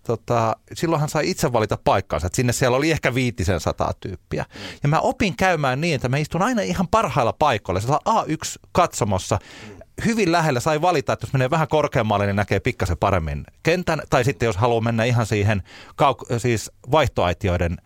tota, 0.07 0.57
silloinhan 0.73 1.09
sai 1.09 1.31
itse 1.31 1.53
valita 1.53 1.79
paikkaansa, 1.85 2.27
että 2.27 2.37
sinne 2.37 2.53
siellä 2.53 2.77
oli 2.77 2.91
ehkä 2.91 3.15
viitisen 3.15 3.61
sataa 3.61 3.93
tyyppiä. 4.01 4.45
Mm. 4.55 4.61
Ja 4.83 4.89
mä 4.89 5.01
opin 5.01 5.37
käymään 5.37 5.81
niin, 5.81 5.95
että 5.95 6.09
mä 6.09 6.17
istun 6.17 6.43
aina 6.43 6.63
ihan 6.63 6.89
parhailla 6.89 7.33
paikoilla, 7.33 7.81
se 7.81 7.89
A1 7.89 8.59
katsomossa, 8.73 9.39
mm 9.69 9.82
hyvin 10.05 10.33
lähellä 10.33 10.61
sai 10.61 10.81
valita, 10.81 11.13
että 11.13 11.27
jos 11.27 11.33
menee 11.33 11.51
vähän 11.51 11.69
korkeammalle, 11.69 12.27
niin 12.27 12.37
näkee 12.37 12.61
pikkasen 12.61 12.99
paremmin 12.99 13.45
kentän. 13.63 14.03
Tai 14.11 14.25
sitten 14.25 14.47
jos 14.47 14.57
haluaa 14.57 14.81
mennä 14.81 15.05
ihan 15.05 15.27
siihen 15.27 15.63
kauk- 15.91 16.39
siis 16.39 16.71
vaihtoaitioiden 16.91 17.77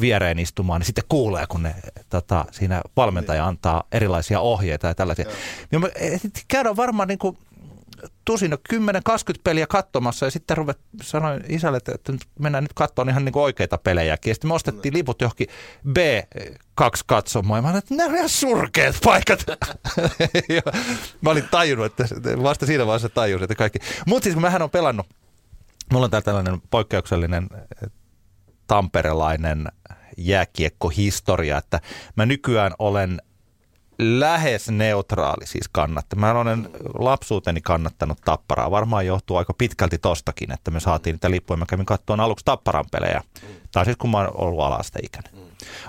viereen 0.00 0.38
istumaan, 0.38 0.80
niin 0.80 0.86
sitten 0.86 1.04
kuulee, 1.08 1.46
kun 1.48 1.62
ne, 1.62 1.74
tota, 2.10 2.44
siinä 2.50 2.82
valmentaja 2.96 3.46
antaa 3.46 3.82
erilaisia 3.92 4.40
ohjeita 4.40 4.86
ja 4.86 4.94
tällaisia. 4.94 5.26
Ja 5.72 5.78
me 5.78 5.90
käydään 6.48 6.76
varmaan 6.76 7.08
niin 7.08 7.18
kuin 7.18 7.38
tusina 8.24 8.56
10-20 8.74 8.78
peliä 9.44 9.66
katsomassa 9.66 10.26
ja 10.26 10.30
sitten 10.30 10.56
ruvet, 10.56 10.78
sanoin 11.02 11.44
isälle, 11.48 11.76
että 11.76 12.12
nyt 12.12 12.20
mennään 12.38 12.64
nyt 12.64 12.72
katsomaan 12.74 13.10
ihan 13.10 13.24
niin 13.24 13.38
oikeita 13.38 13.78
pelejä. 13.78 14.18
Ja 14.26 14.34
sitten 14.34 14.48
me 14.48 14.54
ostettiin 14.54 14.94
liput 14.94 15.20
johonkin 15.20 15.48
B2 15.88 16.90
katsomaan. 17.06 17.58
Ja 17.58 17.62
mä 17.62 17.68
olin, 17.68 17.78
että 17.78 17.94
nämä 17.94 18.08
on 18.08 18.16
ihan 18.16 18.28
surkeat 18.28 18.96
paikat. 19.04 19.44
ja 20.56 20.62
mä 21.20 21.30
olin 21.30 21.48
tajunnut, 21.50 21.86
että 21.86 22.04
vasta 22.42 22.66
siinä 22.66 22.86
vaiheessa 22.86 23.08
tajusin, 23.08 23.44
että 23.44 23.54
kaikki. 23.54 23.78
Mutta 24.06 24.24
siis 24.24 24.34
kun 24.34 24.42
mähän 24.42 24.62
on 24.62 24.70
pelannut, 24.70 25.06
mulla 25.92 26.04
on 26.04 26.10
täällä 26.10 26.24
tällainen 26.24 26.62
poikkeuksellinen 26.70 27.48
tamperelainen 28.66 29.68
jääkiekkohistoria, 30.18 31.58
että 31.58 31.80
mä 32.16 32.26
nykyään 32.26 32.72
olen 32.78 33.22
lähes 33.98 34.68
neutraali 34.70 35.46
siis 35.46 35.68
kannatta. 35.72 36.16
Mä 36.16 36.32
olen 36.32 36.70
lapsuuteni 36.98 37.60
kannattanut 37.60 38.18
Tapparaa. 38.24 38.70
Varmaan 38.70 39.06
johtuu 39.06 39.36
aika 39.36 39.54
pitkälti 39.58 39.98
tostakin, 39.98 40.52
että 40.52 40.70
me 40.70 40.80
saatiin 40.80 41.14
niitä 41.14 41.30
lippuja. 41.30 41.56
Mä 41.56 41.66
kävin 41.68 41.86
katsomaan 41.86 42.20
aluksi 42.20 42.44
Tapparan 42.44 42.84
pelejä. 42.92 43.22
Tai 43.72 43.84
siis 43.84 43.96
kun 43.96 44.10
mä 44.10 44.18
oon 44.18 44.30
ollut 44.34 44.64
alasteikäinen. 44.64 45.32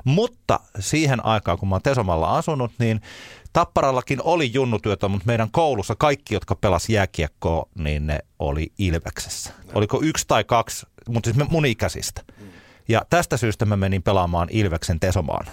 Mutta 0.04 0.60
siihen 0.80 1.26
aikaan, 1.26 1.58
kun 1.58 1.70
mä 1.70 1.76
oon 1.76 1.82
Tesomalla 1.82 2.38
asunut, 2.38 2.72
niin 2.80 3.02
Tapparallakin 3.54 4.20
oli 4.24 4.54
junnutyötä, 4.54 5.08
mutta 5.08 5.28
meidän 5.28 5.52
koulussa 5.52 5.96
kaikki, 5.96 6.34
jotka 6.34 6.56
pelas 6.56 6.90
jääkiekkoa, 6.90 7.66
niin 7.76 8.08
ne 8.08 8.20
oli 8.40 8.72
Ilveksessä. 8.78 9.54
Oliko 9.74 10.00
yksi 10.04 10.26
tai 10.28 10.44
kaksi, 10.44 10.86
mutta 11.08 11.32
siis 11.32 11.50
mun 11.50 11.66
ikäisistä. 11.66 12.22
Ja 12.88 13.02
tästä 13.10 13.38
syystä 13.38 13.66
mä 13.66 13.78
menin 13.78 14.04
pelaamaan 14.04 14.48
Ilveksen 14.52 15.00
Tesomaan 15.00 15.46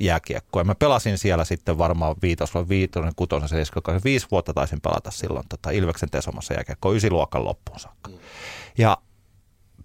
jääkiekkoa. 0.00 0.64
Mä 0.64 0.74
pelasin 0.74 1.18
siellä 1.18 1.44
sitten 1.44 1.78
varmaan 1.78 2.16
viitos, 2.22 2.50
viitonen, 2.68 3.12
kutosen, 3.16 3.48
seitsemän, 3.48 4.00
viisi 4.04 4.26
vuotta 4.30 4.54
taisin 4.54 4.80
pelata 4.80 5.10
silloin 5.10 5.48
tota 5.48 5.70
Ilveksen 5.70 6.10
Tesomassa 6.10 6.54
jääkiekkoa 6.54 6.92
ysiluokan 6.92 7.44
loppuun 7.44 7.80
saakka. 7.80 8.10
Mm. 8.10 8.18
Ja 8.78 8.98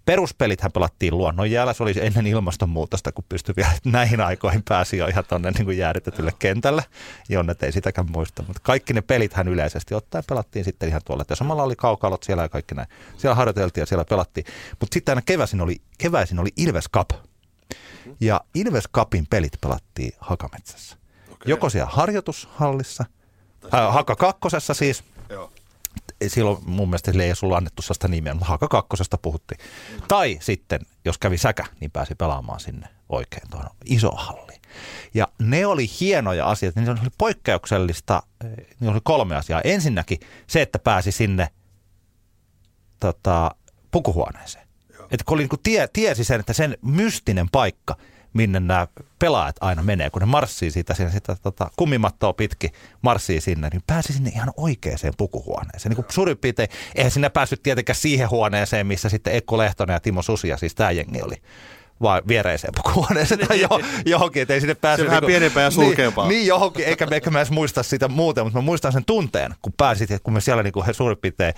peruspelithän 0.06 0.72
pelattiin 0.72 1.18
luonnonjäällä. 1.18 1.74
Se 1.74 1.84
oli 1.84 1.94
ennen 2.02 2.28
ilmastonmuutosta, 2.28 3.12
kun 3.12 3.26
pystyi 3.30 3.56
vielä 3.56 3.72
näihin 3.86 4.22
aikoihin 4.22 4.64
pääsi 4.70 4.98
jo 4.98 5.08
ihan 5.08 5.24
tuonne 5.30 5.52
niin 5.52 5.78
jäädytetylle 5.78 6.32
kentälle. 6.40 6.84
Jonne 7.30 7.56
ei 7.62 7.72
sitäkään 7.72 8.12
muista. 8.12 8.44
Mutta 8.48 8.62
kaikki 8.64 8.94
ne 8.94 9.02
pelithän 9.02 9.48
yleisesti 9.48 9.96
ottaen 9.96 10.24
pelattiin 10.30 10.66
sitten 10.66 10.90
ihan 10.90 11.02
tuolla. 11.06 11.26
Ja 11.30 11.36
samalla 11.36 11.64
oli 11.64 11.76
kaukalot 11.76 12.24
siellä 12.24 12.44
ja 12.44 12.50
kaikki 12.50 12.76
näin. 12.76 12.88
Siellä 13.18 13.36
harjoiteltiin 13.36 13.82
ja 13.82 13.86
siellä 13.86 14.06
pelattiin. 14.06 14.46
Mutta 14.80 14.94
sitten 14.94 15.12
aina 15.12 15.22
keväisin 15.26 15.62
oli, 15.62 15.82
keväisin 15.98 16.40
oli 16.40 16.50
Ilves 16.58 16.90
Cup. 16.94 17.10
Ja 18.20 18.42
Ilves 18.56 18.84
Cupin 18.96 19.28
pelit 19.30 19.62
pelattiin 19.62 20.12
Hakametsässä. 20.20 20.98
Okay. 21.32 21.38
Joko 21.46 21.70
siellä 21.70 21.92
harjoitushallissa, 21.94 23.06
äh, 23.74 23.94
Haka 23.94 24.16
kakkosessa 24.16 24.74
siis, 24.74 25.04
Joo. 25.30 25.52
silloin 26.28 26.58
mun 26.66 26.90
mielestä 26.90 27.12
sille 27.12 27.24
ei 27.24 27.34
ollut 27.44 27.58
annettu 27.58 27.82
sitä 27.82 28.08
nimeä, 28.08 28.34
mutta 28.34 28.48
Haka 28.48 28.68
kakkosesta 28.68 29.18
puhuttiin. 29.18 29.60
Tai 30.08 30.38
sitten, 30.42 30.82
jos 31.06 31.18
kävi 31.18 31.38
säkä, 31.38 31.66
niin 31.80 31.92
pääsi 31.92 32.16
pelaamaan 32.16 32.60
sinne 32.60 32.88
oikein 33.10 33.50
tuohon 33.50 33.70
iso 33.86 34.12
halliin. 34.12 34.62
Ja 35.14 35.28
ne 35.40 35.66
oli 35.66 35.86
hienoja 36.00 36.50
asioita, 36.50 36.80
niin 36.80 36.86
se 36.98 37.02
oli 37.02 37.10
poikkeuksellista, 37.18 38.24
niin 38.80 38.92
oli 38.92 39.00
kolme 39.04 39.36
asiaa. 39.36 39.62
Ensinnäkin 39.62 40.20
se, 40.48 40.62
että 40.62 40.80
pääsi 40.80 41.12
sinne 41.12 41.50
tota, 43.00 43.56
pukuhuoneeseen. 43.92 44.68
Että 45.14 45.24
kun 45.26 45.36
oli, 45.36 45.44
niin 45.44 45.60
tie, 45.64 45.88
tiesi 45.94 46.24
sen, 46.24 46.40
että 46.40 46.54
sen 46.54 46.78
mystinen 46.82 47.50
paikka, 47.52 47.96
minne 48.34 48.60
nämä 48.60 48.88
pelaajat 49.20 49.56
aina 49.62 49.84
menee, 49.84 50.10
kun 50.10 50.20
ne 50.20 50.26
marssii 50.26 50.72
siitä, 50.72 50.94
siitä, 50.94 51.12
sitä 51.12 51.36
tota, 51.44 51.72
kummimattoa 51.76 52.34
pitkin, 52.34 52.72
marssii 53.02 53.42
sinne, 53.42 53.70
niin 53.70 53.84
pääsi 53.88 54.14
sinne 54.14 54.30
ihan 54.30 54.52
oikeaan 54.58 54.98
pukuhuoneeseen. 55.18 55.90
Niin 55.90 55.96
kuin 55.96 56.06
suurin 56.10 56.38
piirtein, 56.38 56.70
eihän 56.96 57.12
sinne 57.12 57.30
päässyt 57.30 57.64
tietenkään 57.64 57.96
siihen 57.96 58.30
huoneeseen, 58.30 58.88
missä 58.88 59.10
sitten 59.10 59.34
Ekko 59.34 59.58
Lehtonen 59.58 59.94
ja 59.94 60.00
Timo 60.00 60.22
Susia, 60.22 60.58
siis 60.58 60.76
tämä 60.76 60.92
jengi 60.92 61.22
oli 61.22 61.36
vaan 62.02 62.22
viereiseen 62.28 62.74
pukuhuoneeseen 62.76 63.48
tai 63.48 63.62
jo, 63.62 63.70
johonkin, 64.06 64.42
että 64.42 64.54
ei 64.54 64.62
sinne 64.62 64.76
päässyt. 64.76 65.06
Se 65.06 65.10
vähän 65.10 65.24
pienempää 65.26 65.64
ja 65.64 65.72
sulkeampaa. 65.72 66.28
Niin, 66.28 66.38
niin 66.38 66.48
johonkin, 66.48 66.86
eikä, 66.86 67.08
eikä 67.12 67.30
mä 67.30 67.40
edes 67.40 67.52
muista 67.52 67.84
sitä 67.84 68.08
muuten, 68.08 68.44
mutta 68.44 68.60
mä 68.60 68.66
muistan 68.66 68.92
sen 68.92 69.06
tunteen, 69.06 69.56
kun 69.62 69.74
pääsit, 69.78 70.10
kun 70.24 70.34
me 70.34 70.42
siellä 70.42 70.64
niin 70.64 70.74
kuin 70.74 70.86
he 70.86 70.94
suurin 70.94 71.18
piirtein 71.18 71.54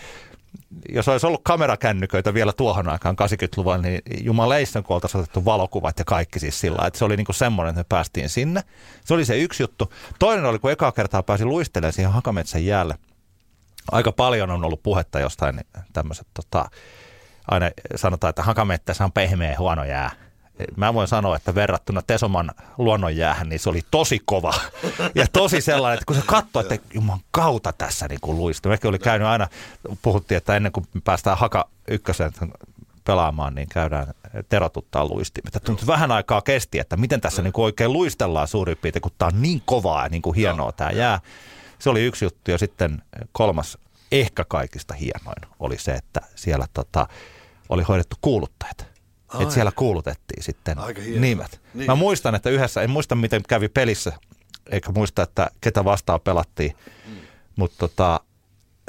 jos 0.90 1.08
olisi 1.08 1.28
ollut 1.28 1.42
kamerakännyköitä 1.44 2.34
vielä 2.34 2.54
tuohon 2.54 2.90
aikaan 2.90 3.16
80-luvulla, 3.22 3.78
niin 3.78 4.02
jumaleissa, 4.22 4.82
kun 4.82 4.94
oltaisiin 4.94 5.22
otettu 5.22 5.46
valokuvat 5.46 6.00
ja 6.00 6.06
kaikki 6.06 6.40
siis 6.40 6.60
sillä 6.60 6.88
että 6.88 7.00
se 7.00 7.06
oli 7.06 7.18
niin 7.18 7.26
kuin 7.26 7.36
semmoinen, 7.36 7.70
että 7.70 7.80
me 7.80 7.86
päästiin 7.90 8.30
sinne. 8.30 8.64
Se 9.06 9.14
oli 9.14 9.26
se 9.26 9.38
yksi 9.38 9.64
juttu. 9.64 9.94
Toinen 10.20 10.46
oli, 10.46 10.60
kun 10.60 10.72
ekaa 10.72 10.92
kertaa 10.92 11.24
pääsi 11.24 11.46
luistelemaan 11.46 11.94
siihen 11.94 12.12
Hakametsän 12.12 12.66
jäälle. 12.66 12.98
Aika 13.92 14.12
paljon 14.12 14.52
on 14.52 14.66
ollut 14.66 14.84
puhetta 14.84 15.20
jostain 15.20 15.62
tämmöiset, 15.94 16.28
tota, 16.34 16.70
aina 17.48 17.70
sanotaan, 17.96 18.30
että 18.30 18.44
Hakamettässä 18.44 19.04
on 19.04 19.12
pehmeä 19.12 19.56
huono 19.60 19.84
jää 19.84 20.25
mä 20.76 20.94
voin 20.94 21.08
sanoa, 21.08 21.36
että 21.36 21.56
verrattuna 21.56 22.02
Tesoman 22.02 22.52
luonnonjäähän, 22.78 23.50
niin 23.50 23.60
se 23.60 23.70
oli 23.70 23.82
tosi 23.92 24.22
kova. 24.26 24.54
Ja 25.16 25.28
tosi 25.34 25.62
sellainen, 25.62 25.94
että 25.94 26.06
kun 26.06 26.16
se 26.16 26.22
katsoi, 26.26 26.64
että 26.70 26.88
juman 26.94 27.20
kautta 27.32 27.74
tässä 27.74 28.08
niin 28.08 28.22
kuin 28.22 28.38
luistui. 28.38 28.70
Mekin 28.70 28.90
oli 28.90 29.00
käynyt 29.00 29.28
aina, 29.28 29.48
puhuttiin, 30.02 30.38
että 30.38 30.56
ennen 30.56 30.72
kuin 30.72 30.88
päästään 31.04 31.38
Haka 31.38 31.70
ykkösen 31.88 32.32
pelaamaan, 33.04 33.56
niin 33.56 33.68
käydään 33.70 34.14
terotuttaa 34.50 35.08
luistimet. 35.08 35.64
Tuntui 35.64 35.88
vähän 35.88 36.12
aikaa 36.12 36.42
kesti, 36.42 36.80
että 36.80 36.98
miten 36.98 37.22
tässä 37.22 37.42
niin 37.42 37.54
kuin 37.54 37.66
oikein 37.66 37.94
luistellaan 37.94 38.48
suurin 38.48 38.78
piirtein, 38.78 39.02
kun 39.02 39.12
tämä 39.18 39.28
on 39.34 39.42
niin 39.42 39.62
kovaa 39.66 40.04
ja 40.04 40.10
niin 40.10 40.22
kuin 40.22 40.36
hienoa 40.36 40.72
tämä 40.72 40.92
jää. 40.92 41.20
Se 41.80 41.90
oli 41.90 42.06
yksi 42.06 42.26
juttu 42.26 42.52
ja 42.52 42.58
sitten 42.58 43.02
kolmas, 43.32 43.78
ehkä 44.12 44.46
kaikista 44.46 44.94
hienoin, 44.94 45.42
oli 45.60 45.78
se, 45.78 45.92
että 45.92 46.22
siellä 46.36 46.68
tota, 46.74 47.08
oli 47.70 47.84
hoidettu 47.84 48.16
kuuluttajat 48.22 48.95
että 49.40 49.54
siellä 49.54 49.72
kuulutettiin 49.72 50.44
sitten 50.44 50.78
nimet. 51.20 51.62
Niin. 51.74 51.88
Mä 51.88 51.96
muistan, 51.96 52.36
että 52.36 52.50
yhdessä, 52.50 52.82
en 52.82 52.90
muista 52.90 53.16
miten 53.16 53.44
kävi 53.48 53.70
pelissä, 53.70 54.12
eikä 54.72 54.92
muista, 54.92 55.24
että 55.24 55.50
ketä 55.62 55.86
vastaan 55.86 56.22
pelattiin, 56.22 56.76
mm. 57.08 57.16
mutta 57.56 57.78
tota, 57.78 58.20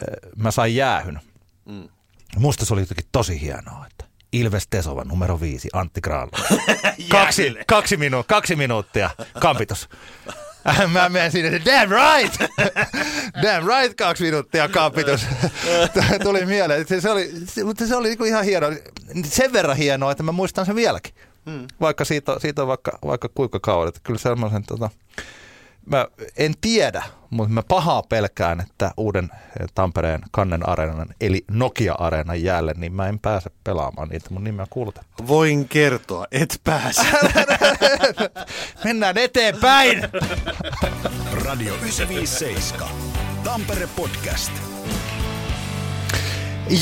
eh, 0.02 0.31
mä 0.37 0.50
sain 0.50 0.76
jäähyn. 0.76 1.21
Mm. 1.64 1.88
Musta 2.37 2.64
se 2.64 2.75
oli 2.75 2.83
jotenkin 2.83 3.07
tosi 3.12 3.40
hienoa, 3.40 3.87
että 3.90 4.05
Ilves 4.33 4.66
Tesova 4.69 5.05
numero 5.05 5.40
viisi, 5.40 5.69
Antti 5.73 6.00
Granlund. 6.00 6.33
kaksi, 7.11 7.57
kaksi, 7.66 7.97
minu, 7.97 8.25
kaksi 8.28 8.57
minuuttia, 8.57 9.11
kampitus. 9.40 9.88
Mä 10.92 11.08
menen 11.08 11.32
sinne, 11.32 11.62
damn 11.64 11.92
right! 11.92 12.40
damn 13.42 13.66
right, 13.68 13.96
kaksi 13.96 14.25
minuuttia 14.25 14.68
kampitus. 14.68 15.26
Tuli 16.23 16.46
mieleen. 16.46 16.87
Se, 16.88 17.00
se 17.00 17.11
oli, 17.11 17.30
se, 17.46 17.64
mutta 17.64 17.87
se 17.87 17.96
oli 17.96 18.08
niinku 18.08 18.25
ihan 18.25 18.44
hieno. 18.44 18.66
Sen 19.25 19.52
verran 19.52 19.76
hienoa, 19.76 20.11
että 20.11 20.23
mä 20.23 20.32
muistan 20.32 20.66
sen 20.66 20.76
vieläkin. 20.76 21.14
Hmm. 21.50 21.66
Vaikka 21.80 22.04
siitä, 22.04 22.37
siitä 22.38 22.62
on 22.62 22.68
vaikka, 22.68 22.99
vaikka 23.06 23.28
kuinka 23.35 23.61
kauan. 23.61 23.88
Että 23.88 24.00
kyllä 24.02 24.18
semmoisen, 24.18 24.62
tota, 24.62 24.90
mä 25.87 26.07
en 26.37 26.55
tiedä, 26.61 27.02
mutta 27.31 27.55
mä 27.55 27.62
pahaa 27.69 28.02
pelkään, 28.02 28.61
että 28.61 28.90
uuden 28.97 29.31
Tampereen 29.75 30.21
Kannen 30.31 30.69
areenan, 30.69 31.09
eli 31.21 31.45
Nokia-areenan 31.50 32.43
jäälle, 32.43 32.75
niin 32.76 32.93
mä 32.93 33.09
en 33.09 33.19
pääse 33.19 33.50
pelaamaan 33.64 34.09
niitä 34.09 34.31
mun 34.31 34.45
nimeä 34.45 34.66
kuulutettu. 34.71 35.26
Voin 35.26 35.69
kertoa, 35.69 36.26
et 36.33 36.61
pääse. 36.64 37.02
Mennään 38.85 39.19
eteenpäin! 39.19 40.02
Radio 41.45 41.75
957. 41.75 42.88
Tampere 43.45 43.88
Podcast. 43.97 44.52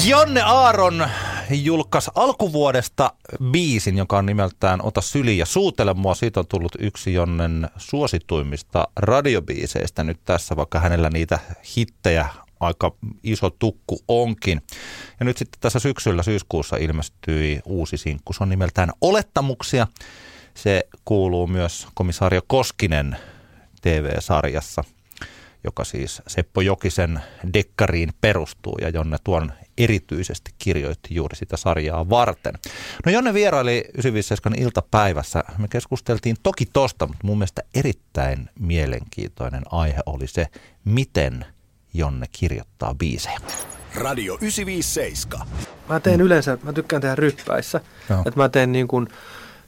Jonne 0.07 0.43
Aaron 0.43 1.09
julkaisi 1.51 2.11
alkuvuodesta 2.15 3.13
biisin, 3.51 3.99
joka 3.99 4.19
on 4.19 4.27
nimeltään 4.27 4.81
Ota 4.83 5.01
syli 5.01 5.39
ja 5.39 5.47
suutele 5.47 5.95
mua. 5.95 6.15
Siitä 6.15 6.41
on 6.41 6.47
tullut 6.47 6.73
yksi 6.79 7.13
Jonnen 7.13 7.71
suosituimmista 7.77 8.89
radiobiiseistä 8.97 10.05
nyt 10.05 10.21
tässä, 10.25 10.57
vaikka 10.57 10.81
hänellä 10.81 11.11
niitä 11.11 11.39
hittejä 11.77 12.29
aika 12.61 12.93
iso 13.23 13.51
tukku 13.51 14.01
onkin. 14.09 14.63
Ja 15.21 15.25
nyt 15.25 15.39
sitten 15.39 15.61
tässä 15.61 15.79
syksyllä 15.79 16.23
syyskuussa 16.23 16.77
ilmestyi 16.77 17.61
uusi 17.65 17.97
sinkku. 17.97 18.33
Se 18.33 18.43
on 18.43 18.49
nimeltään 18.49 18.91
Olettamuksia. 19.01 19.87
Se 20.55 20.85
kuuluu 21.05 21.47
myös 21.47 21.87
komisario 21.95 22.41
Koskinen 22.47 23.17
TV-sarjassa, 23.83 24.85
joka 25.65 25.85
siis 25.85 26.23
Seppo 26.27 26.61
Jokisen 26.61 27.21
dekkariin 27.55 28.11
perustuu 28.21 28.79
ja 28.81 28.89
jonne 28.89 29.17
tuon 29.25 29.53
erityisesti 29.79 30.51
kirjoitti 30.59 31.15
juuri 31.15 31.37
sitä 31.37 31.57
sarjaa 31.57 32.11
varten. 32.11 32.55
No 33.07 33.13
Jonne 33.13 33.35
vieraili 33.35 33.85
957 33.95 34.59
iltapäivässä. 34.59 35.45
Me 35.59 35.69
keskusteltiin 35.69 36.37
toki 36.43 36.67
tosta, 36.67 37.07
mutta 37.07 37.27
mun 37.27 37.39
mielestä 37.39 37.63
erittäin 37.75 38.51
mielenkiintoinen 38.61 39.63
aihe 39.71 40.01
oli 40.07 40.27
se, 40.27 40.47
miten 40.85 41.47
Jonne 41.95 42.27
kirjoittaa 42.33 42.95
biisejä. 42.95 43.39
Radio 43.95 44.35
957. 44.35 45.47
Mä 45.89 46.01
teen 46.01 46.21
yleensä, 46.21 46.59
mä 46.63 46.73
tykkään 46.73 47.03
tehdä 47.03 47.15
ryppäissä. 47.15 47.81
Että 48.27 48.41
mä 48.41 48.49
teen 48.49 48.73
niin 48.73 48.89
kuin, 48.89 49.09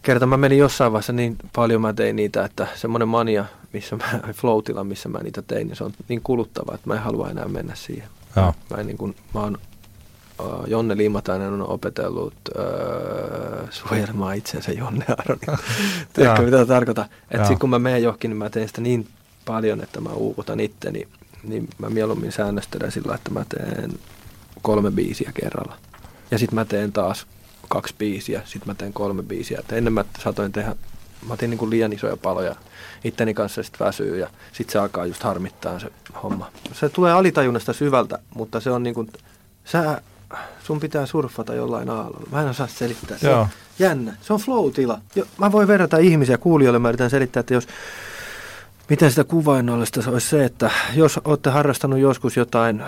kerta 0.07 0.27
mä 0.27 0.37
menin 0.37 0.59
jossain 0.59 0.93
vaiheessa 0.93 1.13
niin 1.13 1.37
paljon 1.55 1.81
mä 1.81 1.93
tein 1.93 2.17
niitä, 2.17 2.45
että 2.45 2.67
semmoinen 2.75 3.09
mania, 3.09 3.45
missä 3.73 3.97
mä, 3.97 4.05
floatilla, 4.41 4.85
missä 4.85 5.09
mä 5.09 5.19
niitä 5.19 5.43
tein, 5.43 5.67
niin 5.67 5.77
se 5.77 5.85
on 5.85 5.93
niin 6.09 6.21
kuluttava, 6.23 6.75
että 6.75 6.89
mä 6.89 6.95
en 6.95 7.01
halua 7.01 7.31
enää 7.31 7.49
mennä 7.49 7.75
siihen. 7.75 8.09
Joo. 8.37 8.55
Mä, 8.71 8.77
en 8.77 8.87
niin 8.87 8.97
kuin, 8.97 9.17
mä 9.35 9.41
oon 9.41 9.59
Jonne 10.67 10.97
Limatainen 10.97 11.53
on 11.53 11.69
opetellut 11.69 12.35
äh, 12.59 13.69
suojelemaan 13.71 14.37
itsensä 14.37 14.73
Jonne 14.73 15.05
Aronin. 15.19 15.67
Tiedätkö 16.13 16.43
mitä 16.43 16.67
tarkoitan? 16.67 17.07
Että 17.31 17.57
kun 17.61 17.71
mä 17.71 17.79
menen 17.79 18.03
johonkin, 18.03 18.29
niin 18.31 18.39
mä 18.39 18.51
teen 18.51 18.69
sitä 18.69 18.81
niin 18.81 19.09
paljon, 19.45 19.81
että 19.81 20.01
mä 20.01 20.11
uuvutan 20.11 20.61
itteni, 20.61 21.09
niin 21.43 21.69
mä 21.79 21.91
mieluummin 21.91 22.33
säännöstelen 22.33 22.93
sillä, 22.93 23.15
että 23.15 23.31
mä 23.31 23.45
teen 23.49 23.93
kolme 24.63 24.91
biisiä 24.91 25.33
kerralla. 25.43 25.77
Ja 26.31 26.39
sitten 26.39 26.55
mä 26.55 26.65
teen 26.65 26.93
taas 26.93 27.27
kaksi 27.69 27.95
biisiä, 27.99 28.43
sitten 28.45 28.69
mä 28.69 28.75
teen 28.75 28.93
kolme 28.93 29.23
biisiä. 29.23 29.59
Et 29.59 29.73
ennen 29.73 29.93
mä 29.93 30.05
saatoin 30.23 30.53
tehdä, 30.53 30.77
mä 31.29 31.37
tein 31.37 31.51
niin 31.51 31.71
liian 31.71 31.93
isoja 31.93 32.17
paloja 32.17 32.57
itteni 33.05 33.35
kanssa 33.35 33.63
sitten 33.63 33.87
väsyy 33.87 34.19
ja 34.19 34.31
sitten 34.53 34.73
se 34.73 34.79
alkaa 34.79 35.07
just 35.07 35.23
harmittaa 35.23 35.79
se 35.79 35.91
homma. 36.23 36.51
Se 36.73 36.89
tulee 36.89 37.13
alitajunnasta 37.13 37.73
syvältä, 37.73 38.19
mutta 38.35 38.61
se 38.61 38.71
on 38.71 38.83
niin 38.83 38.95
kuin, 38.95 39.09
sä 39.65 40.01
sun 40.63 40.81
pitää 40.81 41.07
surffata 41.07 41.55
jollain 41.55 41.91
aallolla. 41.91 42.27
Mä 42.33 42.43
en 42.43 42.49
osaa 42.49 42.67
selittää. 42.67 43.19
Se 43.19 43.31
Joo. 43.31 43.41
on 43.41 43.47
jännä. 43.79 44.17
Se 44.21 44.33
on 44.33 44.41
flow-tila. 44.41 45.01
Mä 45.39 45.53
voin 45.53 45.69
verrata 45.69 45.99
ihmisiä 45.99 46.39
kuulijoille. 46.39 46.79
Mä 46.79 46.89
yritän 46.89 47.11
selittää, 47.11 47.41
että 47.41 47.55
jos 47.55 47.69
miten 48.89 49.11
sitä 49.11 49.25
kuvainnollista 49.25 50.03
se 50.03 50.11
olisi 50.11 50.29
se, 50.29 50.45
että 50.45 50.71
jos 50.95 51.21
olette 51.25 51.51
harrastanut 51.51 51.99
joskus 51.99 52.37
jotain 52.37 52.83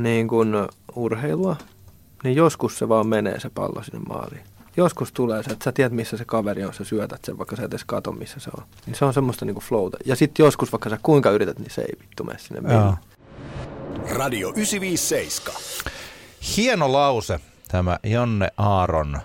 niin 0.00 0.28
kuin 0.28 0.54
urheilua, 0.94 1.56
niin 2.24 2.36
joskus 2.36 2.78
se 2.78 2.88
vaan 2.88 3.06
menee 3.06 3.40
se 3.40 3.50
pallo 3.50 3.82
sinne 3.82 4.00
maaliin. 4.08 4.42
Joskus 4.76 5.12
tulee 5.12 5.42
se, 5.42 5.50
että 5.50 5.64
sä 5.64 5.72
tiedät, 5.72 5.92
missä 5.92 6.16
se 6.16 6.24
kaveri 6.24 6.64
on, 6.64 6.74
sä 6.74 6.84
syötät 6.84 7.24
sen, 7.24 7.38
vaikka 7.38 7.56
sä 7.56 7.62
et 7.62 7.70
edes 7.70 7.84
kato, 7.84 8.12
missä 8.12 8.40
se 8.40 8.50
on. 8.58 8.64
Niin 8.86 8.96
se 8.96 9.04
on 9.04 9.14
semmoista 9.14 9.44
niin 9.44 9.54
kuin 9.54 9.64
flowta. 9.64 9.96
Ja 10.04 10.16
sitten 10.16 10.44
joskus, 10.44 10.72
vaikka 10.72 10.90
sä 10.90 10.98
kuinka 11.02 11.30
yrität, 11.30 11.58
niin 11.58 11.70
se 11.70 11.82
ei 11.82 11.98
vittu 12.00 12.24
mene 12.24 12.38
sinne 12.38 12.60
Radio 14.10 14.48
957. 14.48 15.60
Hieno 16.56 16.92
lause. 16.92 17.40
tämä 17.68 17.98
Jonne 18.04 18.48
Aaron 18.56 19.18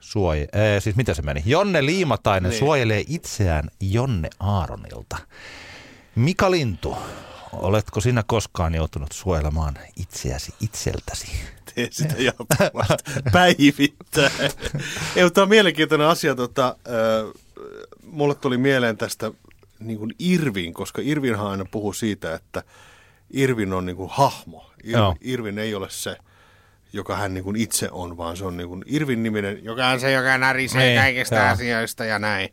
suoje... 0.00 0.42
Äh, 0.42 0.82
siis 0.82 0.96
mitä 0.96 1.14
se 1.14 1.22
meni? 1.22 1.42
Jonne 1.46 1.86
Liimatainen 1.86 2.50
niin. 2.50 2.58
suojelee 2.58 3.04
itseään 3.08 3.70
Jonne 3.80 4.30
Aaronilta. 4.40 5.16
Mika 6.14 6.50
Lintu, 6.50 6.96
oletko 7.52 8.00
sinä 8.00 8.24
koskaan 8.26 8.74
joutunut 8.74 9.12
suojelemaan 9.12 9.74
itseäsi 9.96 10.54
itseltäsi? 10.60 11.26
Tee 11.74 11.88
sitä 11.90 12.14
jatkuvasti 12.28 13.12
päivittäin. 13.32 14.32
Ei, 15.16 15.30
tämä 15.30 15.42
on 15.42 15.48
mielenkiintoinen 15.48 16.06
asia. 16.06 16.34
Tota, 16.34 16.76
äh, 16.88 17.42
mulle 18.06 18.34
tuli 18.34 18.58
mieleen 18.58 18.96
tästä 18.96 19.32
niin 19.78 19.98
kuin 19.98 20.14
Irvin, 20.18 20.74
koska 20.74 21.02
Irvinhan 21.04 21.46
aina 21.46 21.64
puhuu 21.70 21.92
siitä, 21.92 22.34
että 22.34 22.62
Irvin 23.30 23.72
on 23.72 23.86
niin 23.86 23.96
kuin 23.96 24.10
hahmo. 24.12 24.70
Ir, 24.84 24.96
Irvin 25.20 25.58
ei 25.58 25.74
ole 25.74 25.90
se, 25.90 26.16
joka 26.92 27.16
hän 27.16 27.34
niin 27.34 27.44
kuin 27.44 27.56
itse 27.56 27.88
on, 27.90 28.16
vaan 28.16 28.36
se 28.36 28.44
on 28.44 28.56
niin 28.56 28.68
kuin 28.68 28.84
Irvin 28.86 29.22
niminen, 29.22 29.64
joka 29.64 29.88
on 29.88 30.00
se, 30.00 30.12
joka 30.12 30.38
narisee 30.38 30.82
ei, 30.82 30.88
niin, 30.88 31.02
kaikista 31.02 31.34
joo. 31.34 31.46
asioista 31.46 32.04
ja 32.04 32.18
näin. 32.18 32.52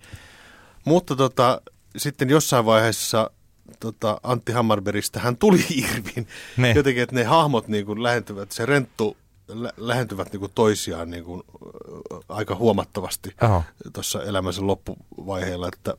Mutta 0.86 1.16
tota, 1.16 1.62
sitten 1.98 2.30
jossain 2.30 2.66
vaiheessa 2.66 3.32
tota, 3.80 4.20
Antti 4.24 4.52
Hammarbergistä 4.52 5.20
hän 5.20 5.38
tuli 5.38 5.66
Irvin. 5.84 6.28
Ne. 6.58 6.74
Jotenkin, 6.76 7.04
että 7.04 7.16
ne 7.16 7.24
hahmot 7.24 7.68
niin 7.68 7.86
kuin 7.86 8.04
lähentyvät, 8.04 8.52
se 8.52 8.66
renttu 8.66 9.18
lä- 9.48 9.74
lähentyvät 9.78 10.32
niin 10.32 10.40
kuin 10.40 10.52
toisiaan 10.56 11.10
niin 11.10 11.24
kuin, 11.24 11.44
aika 12.30 12.56
huomattavasti 12.56 13.36
tuossa 13.94 14.24
elämänsä 14.24 14.68
loppuvaiheella, 14.68 15.68
että 15.68 15.94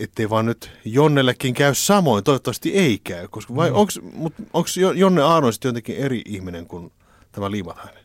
ettei 0.00 0.30
vaan 0.30 0.46
nyt 0.46 0.70
Jonnellekin 0.84 1.54
käy 1.54 1.74
samoin. 1.74 2.24
Toivottavasti 2.24 2.72
ei 2.74 3.00
käy, 3.04 3.28
koska 3.28 3.56
vai 3.56 3.70
mm. 3.70 3.76
onko 4.52 4.68
Jonne 4.94 5.22
Aaron 5.22 5.52
sitten 5.52 5.68
jotenkin 5.68 5.96
eri 5.96 6.22
ihminen 6.26 6.66
kuin 6.66 6.92
tämä 7.32 7.50
Liimatainen? 7.50 8.02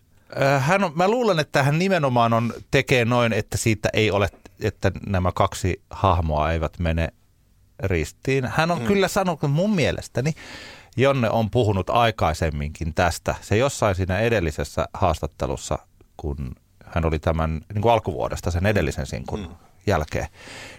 Hän 0.60 0.84
on, 0.84 0.92
mä 0.96 1.08
luulen, 1.08 1.40
että 1.40 1.64
hän 1.64 1.80
nimenomaan 1.80 2.34
on, 2.34 2.54
tekee 2.72 3.06
noin, 3.06 3.34
että 3.34 3.58
siitä 3.58 3.90
ei 3.94 4.12
ole, 4.12 4.30
että 4.60 4.92
nämä 5.08 5.32
kaksi 5.32 5.82
hahmoa 5.90 6.52
eivät 6.52 6.80
mene 6.80 7.10
ristiin. 7.84 8.46
Hän 8.46 8.72
on 8.72 8.80
mm. 8.80 8.86
kyllä 8.86 9.08
sanonut, 9.08 9.42
mun 9.42 9.76
mielestäni 9.76 10.34
Jonne 10.98 11.30
on 11.30 11.50
puhunut 11.50 11.90
aikaisemminkin 11.90 12.94
tästä. 12.94 13.36
Se 13.42 13.58
jossain 13.58 13.96
siinä 13.96 14.20
edellisessä 14.20 14.88
haastattelussa, 14.94 15.80
kun 16.18 16.56
hän 16.86 17.06
oli 17.06 17.20
tämän 17.20 17.62
niin 17.74 17.82
kuin 17.82 17.92
alkuvuodesta 17.92 18.52
sen 18.52 18.66
edellisen 18.66 19.06
sinkun 19.06 19.40
mm. 19.40 19.56
jälkeen, 19.88 20.28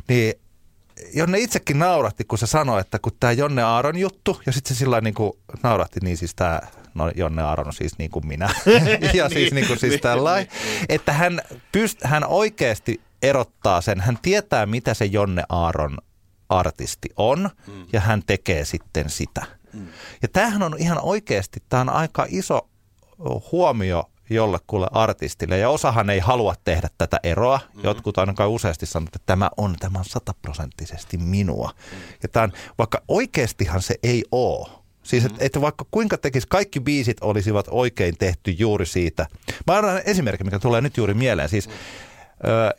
niin 0.09 0.35
Jonne 1.15 1.39
itsekin 1.39 1.79
nauratti, 1.79 2.25
kun 2.25 2.39
se 2.39 2.47
sanoi, 2.47 2.81
että 2.81 2.99
kun 2.99 3.13
tämä 3.21 3.33
Jonne 3.33 3.63
Aaron 3.63 3.99
juttu, 3.99 4.41
ja 4.47 4.53
sitten 4.53 4.75
se 4.75 4.79
sillä 4.79 5.01
niin 5.01 5.15
kuin 5.15 5.33
nauratti, 5.63 6.01
niin 6.03 6.17
siis 6.17 6.35
tämä, 6.35 6.61
no 6.95 7.11
Jonne 7.17 7.43
Aaron 7.43 7.67
on 7.67 7.73
siis 7.73 7.99
niin 7.99 8.11
kuin 8.11 8.27
minä, 8.27 8.51
ja 9.15 9.29
siis 9.29 9.55
niin 9.55 9.67
kuin 9.67 9.79
siis 9.79 9.93
niin, 9.93 10.01
tällainen, 10.01 10.49
niin. 10.53 10.87
että 10.89 11.13
hän, 11.13 11.41
pyst, 11.73 11.99
hän 12.05 12.25
oikeasti 12.27 13.01
erottaa 13.23 13.81
sen, 13.81 14.01
hän 14.01 14.19
tietää 14.23 14.67
mitä 14.67 14.95
se 14.95 15.05
Jonne 15.05 15.43
Aaron 15.49 15.99
artisti 16.49 17.09
on, 17.17 17.51
mm. 17.67 17.87
ja 17.93 18.01
hän 18.01 18.23
tekee 18.27 18.65
sitten 18.65 19.11
sitä. 19.11 19.47
Mm. 19.73 19.87
Ja 20.23 20.29
tämähän 20.29 20.63
on 20.63 20.75
ihan 20.79 21.01
oikeasti, 21.03 21.63
tämä 21.69 21.81
on 21.81 21.91
aika 21.91 22.27
iso 22.29 22.69
huomio 23.53 24.05
jollekulle 24.31 24.87
artistille. 24.93 25.59
Ja 25.59 25.71
osahan 25.71 26.11
ei 26.11 26.19
halua 26.19 26.55
tehdä 26.65 26.89
tätä 26.99 27.21
eroa. 27.23 27.61
Mm-hmm. 27.65 27.85
Jotkut 27.85 28.19
ainakaan 28.19 28.51
useasti 28.51 28.87
sanovat, 28.87 29.17
että 29.17 29.27
tämä 29.27 29.51
on, 29.57 29.77
tämä 29.81 29.99
on 29.99 30.05
sataprosenttisesti 30.05 31.19
minua. 31.19 31.71
Mm-hmm. 31.75 32.03
Ja 32.23 32.29
tämän, 32.29 32.53
vaikka 32.79 33.03
oikeastihan 33.09 33.83
se 33.83 33.95
ei 34.03 34.25
ole. 34.33 34.69
Siis 35.03 35.25
että, 35.25 35.45
että 35.45 35.61
vaikka 35.61 35.87
kuinka 35.91 36.19
tekisi, 36.19 36.47
kaikki 36.51 36.81
biisit 36.81 37.17
olisivat 37.21 37.67
oikein 37.71 38.15
tehty 38.19 38.51
juuri 38.51 38.87
siitä. 38.87 39.27
Mä 39.67 39.77
annan 39.77 40.03
esimerkki, 40.05 40.45
mikä 40.45 40.59
tulee 40.59 40.81
nyt 40.81 40.97
juuri 40.97 41.15
mieleen. 41.15 41.49
Siis 41.49 41.69
Öö, 41.69 41.75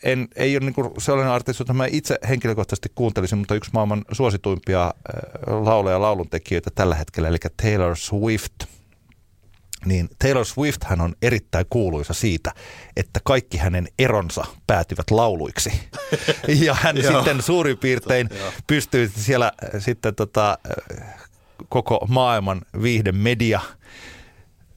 en, 0.04 0.28
ei 0.36 0.58
ole 0.58 0.66
niin 0.66 0.92
sellainen 0.98 1.34
artisti, 1.34 1.62
jota 1.62 1.74
mä 1.74 1.86
itse 1.92 2.20
henkilökohtaisesti 2.30 2.92
kuuntelisin, 2.96 3.38
mutta 3.38 3.56
yksi 3.56 3.72
maailman 3.74 4.06
suosituimpia 4.12 4.94
lauleja 5.48 5.96
ja 5.96 6.02
lauluntekijöitä 6.02 6.70
tällä 6.76 6.96
hetkellä, 6.96 7.30
eli 7.30 7.38
Taylor 7.58 7.96
Swift– 7.96 8.54
niin 9.86 10.10
Taylor 10.20 10.46
Swift 10.46 10.84
hän 10.84 11.02
on 11.02 11.16
erittäin 11.22 11.66
kuuluisa 11.70 12.14
siitä, 12.14 12.52
että 12.98 13.20
kaikki 13.24 13.58
hänen 13.58 13.88
eronsa 14.00 14.46
päätyvät 14.68 15.12
lauluiksi. 15.12 15.72
ja 16.66 16.74
hän 16.74 16.96
sitten 16.96 17.42
suurin 17.42 17.78
piirtein 17.78 18.30
pystyy 18.68 19.12
siellä 19.16 19.52
sitten 19.80 20.16
tota, 20.16 20.58
koko 21.70 22.06
maailman 22.10 22.62
viihdemedia 22.82 23.60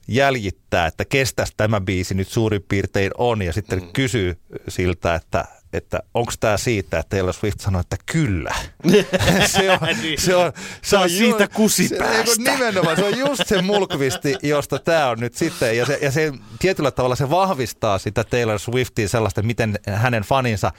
jäljittää, 0.07 0.87
että 0.87 1.05
kestäisi 1.05 1.53
tämä 1.57 1.81
biisi 1.81 2.13
nyt 2.13 2.27
suurin 2.27 2.65
piirtein 2.69 3.11
on 3.17 3.41
ja 3.41 3.53
sitten 3.53 3.79
mm. 3.79 3.93
kysyy 3.93 4.39
siltä, 4.67 5.15
että 5.15 5.45
että 5.73 5.99
onko 6.13 6.31
tämä 6.39 6.57
siitä, 6.57 6.99
että 6.99 7.15
Taylor 7.15 7.33
Swift 7.33 7.59
sanoi, 7.59 7.79
että 7.79 7.97
kyllä. 8.05 8.55
se 9.45 9.71
on, 9.71 9.79
niin. 10.01 10.21
se 10.21 10.35
on, 10.35 10.53
se 10.81 10.97
on 10.97 11.09
siitä 11.09 11.47
kusipäästä. 11.47 12.35
Se, 12.35 12.51
nimenomaan, 12.51 12.95
se 12.95 13.05
on 13.05 13.17
just 13.17 13.47
se 13.47 13.61
mulkvisti, 13.71 14.35
josta 14.43 14.79
tämä 14.79 15.09
on 15.09 15.19
nyt 15.19 15.33
sitten. 15.33 15.77
Ja 15.77 15.85
se, 15.85 15.99
ja 16.01 16.11
se 16.11 16.33
tietyllä 16.59 16.91
tavalla 16.91 17.15
se 17.15 17.29
vahvistaa 17.29 17.97
sitä 17.97 18.23
Taylor 18.23 18.59
Swiftia 18.59 19.09
sellaista, 19.09 19.41
miten 19.41 19.79
hänen 19.87 20.23
faninsa 20.23 20.71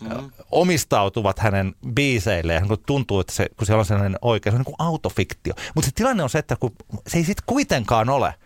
mm. 0.00 0.30
omistautuvat 0.50 1.38
hänen 1.38 1.74
biiseilleen, 1.94 2.68
kun 2.68 2.78
tuntuu, 2.86 3.20
että 3.20 3.32
se, 3.32 3.48
kun 3.56 3.66
siellä 3.66 3.80
on 3.80 3.86
sellainen 3.86 4.18
oikein, 4.22 4.52
se 4.52 4.54
on 4.54 4.60
niin 4.60 4.76
kuin 4.76 4.86
autofiktio. 4.86 5.54
Mutta 5.74 5.86
se 5.86 5.94
tilanne 5.94 6.22
on 6.22 6.30
se, 6.30 6.38
että 6.38 6.56
kun 6.56 6.72
se 7.06 7.18
ei 7.18 7.24
sitten 7.24 7.44
kuitenkaan 7.46 8.08
ole– 8.08 8.34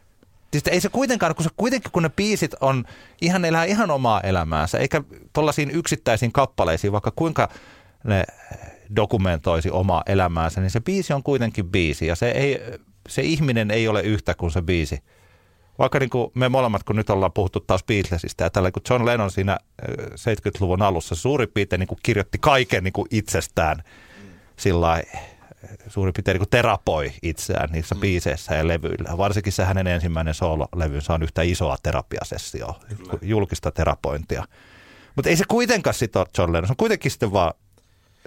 Siis 0.53 0.65
ei 0.71 0.81
se 0.81 0.89
kuitenkaan, 0.89 1.35
kun 1.35 1.45
se 1.45 1.51
kuitenkin 1.57 1.93
kun 1.93 2.03
ne 2.03 2.09
biisit 2.09 2.55
on, 2.61 2.85
ihan 3.21 3.45
elää 3.45 3.65
ihan 3.65 3.91
omaa 3.91 4.21
elämäänsä, 4.21 4.79
eikä 4.79 5.03
tuollaisiin 5.33 5.71
yksittäisiin 5.71 6.33
kappaleisiin, 6.33 6.93
vaikka 6.93 7.13
kuinka 7.17 7.49
ne 8.05 8.25
dokumentoisi 8.97 9.71
omaa 9.71 10.03
elämäänsä, 10.07 10.61
niin 10.61 10.71
se 10.71 10.81
biisi 10.81 11.13
on 11.13 11.23
kuitenkin 11.23 11.71
biisi 11.71 12.07
ja 12.07 12.15
se, 12.15 12.31
ei, 12.31 12.61
se 13.09 13.23
ihminen 13.23 13.71
ei 13.71 13.89
ole 13.89 14.03
yhtä 14.03 14.35
kuin 14.35 14.51
se 14.51 14.63
biisi. 14.63 15.03
Vaikka 15.79 15.99
niin 15.99 16.11
kuin 16.11 16.31
me 16.35 16.49
molemmat, 16.49 16.83
kun 16.83 16.97
nyt 16.97 17.11
ollaan 17.11 17.33
puhuttu 17.33 17.61
taas 17.61 17.85
Beatlesista 17.85 18.45
ja 18.45 18.51
tällä, 18.51 18.71
kun 18.71 18.83
John 18.91 19.07
Lennon 19.07 19.31
siinä 19.31 19.59
70-luvun 20.07 20.83
alussa 20.83 21.15
suurin 21.15 21.49
piirtein 21.55 21.81
niin 21.81 21.89
kuin 21.89 21.99
kirjoitti 22.03 22.39
kaiken 22.39 22.85
niin 22.85 22.93
kuin 22.93 23.09
itsestään 23.11 23.83
sillä 24.57 25.03
suurin 25.89 26.15
piirtein 26.15 26.39
niin 26.39 26.51
terapoi 26.51 27.13
itseään 27.23 27.71
niissä 27.73 27.95
mm. 27.95 28.01
biiseissä 28.01 28.55
ja 28.55 28.69
levyillä. 28.69 29.19
Varsinkin 29.19 29.53
se 29.53 29.65
hänen 29.65 29.87
ensimmäinen 29.87 30.35
soolo-levynsä 30.35 31.15
on 31.15 31.23
yhtä 31.23 31.43
isoa 31.43 31.77
terapiasessioa, 31.83 32.81
Kyllä. 32.97 33.13
julkista 33.23 33.71
terapointia. 33.71 34.45
Mutta 35.17 35.29
ei 35.29 35.37
se 35.37 35.45
kuitenkaan 35.49 35.95
sit 35.95 36.17
ole 36.17 36.27
John 36.39 36.53
Lennon, 36.53 36.67
se 36.67 36.73
on 36.73 36.77
kuitenkin 36.77 37.11
sitten 37.11 37.33
vaan 37.33 37.55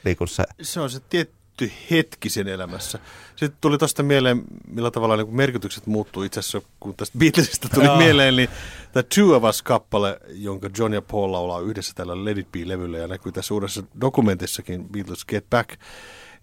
niin 0.03 0.17
se... 0.25 0.43
Se 0.61 0.79
on 0.79 0.89
se 0.89 0.99
tietty 0.99 1.71
hetki 1.91 2.29
sen 2.29 2.47
elämässä. 2.47 2.99
Sitten 3.35 3.57
tuli 3.61 3.77
tuosta 3.77 4.03
mieleen, 4.03 4.43
millä 4.67 4.91
tavalla 4.91 5.17
niin 5.17 5.35
merkitykset 5.35 5.87
muuttuu 5.87 6.23
itse 6.23 6.39
asiassa, 6.39 6.61
kun 6.79 6.95
tästä 6.95 7.17
Beatlesista 7.17 7.69
tuli 7.69 7.87
no. 7.87 7.97
mieleen, 7.97 8.35
niin 8.35 8.49
tämä 8.91 9.03
Two 9.15 9.35
of 9.35 9.43
Us-kappale, 9.43 10.19
jonka 10.27 10.69
John 10.77 10.93
ja 10.93 11.01
Paul 11.01 11.31
laulaa 11.31 11.59
yhdessä 11.59 11.93
tällä 11.95 12.25
Let 12.25 12.37
It 12.37 12.51
Be-levyllä 12.51 12.97
ja 12.97 13.07
näkyy 13.07 13.31
tässä 13.31 13.53
uudessa 13.53 13.83
dokumentissakin 14.01 14.89
Beatles 14.89 15.25
Get 15.25 15.45
Back, 15.49 15.69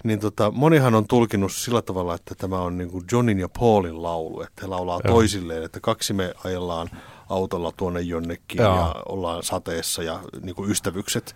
niin 0.04 0.20
tota, 0.20 0.50
monihan 0.50 0.94
on 0.94 1.06
tulkinut 1.08 1.52
sillä 1.52 1.82
tavalla, 1.82 2.14
että 2.14 2.34
tämä 2.34 2.60
on 2.60 2.78
niin 2.78 2.90
kuin 2.90 3.04
Johnin 3.12 3.38
ja 3.38 3.48
Paulin 3.48 4.02
laulu, 4.02 4.42
että 4.42 4.62
he 4.62 4.66
laulaa 4.66 5.00
Joo. 5.04 5.14
toisilleen, 5.14 5.62
että 5.62 5.80
kaksi 5.80 6.12
me 6.12 6.34
ajellaan 6.44 6.88
autolla 7.28 7.72
tuonne 7.76 8.00
jonnekin 8.00 8.62
Joo. 8.62 8.76
ja 8.76 8.94
ollaan 9.08 9.42
sateessa 9.42 10.02
ja 10.02 10.20
niin 10.42 10.54
kuin 10.54 10.70
ystävykset. 10.70 11.34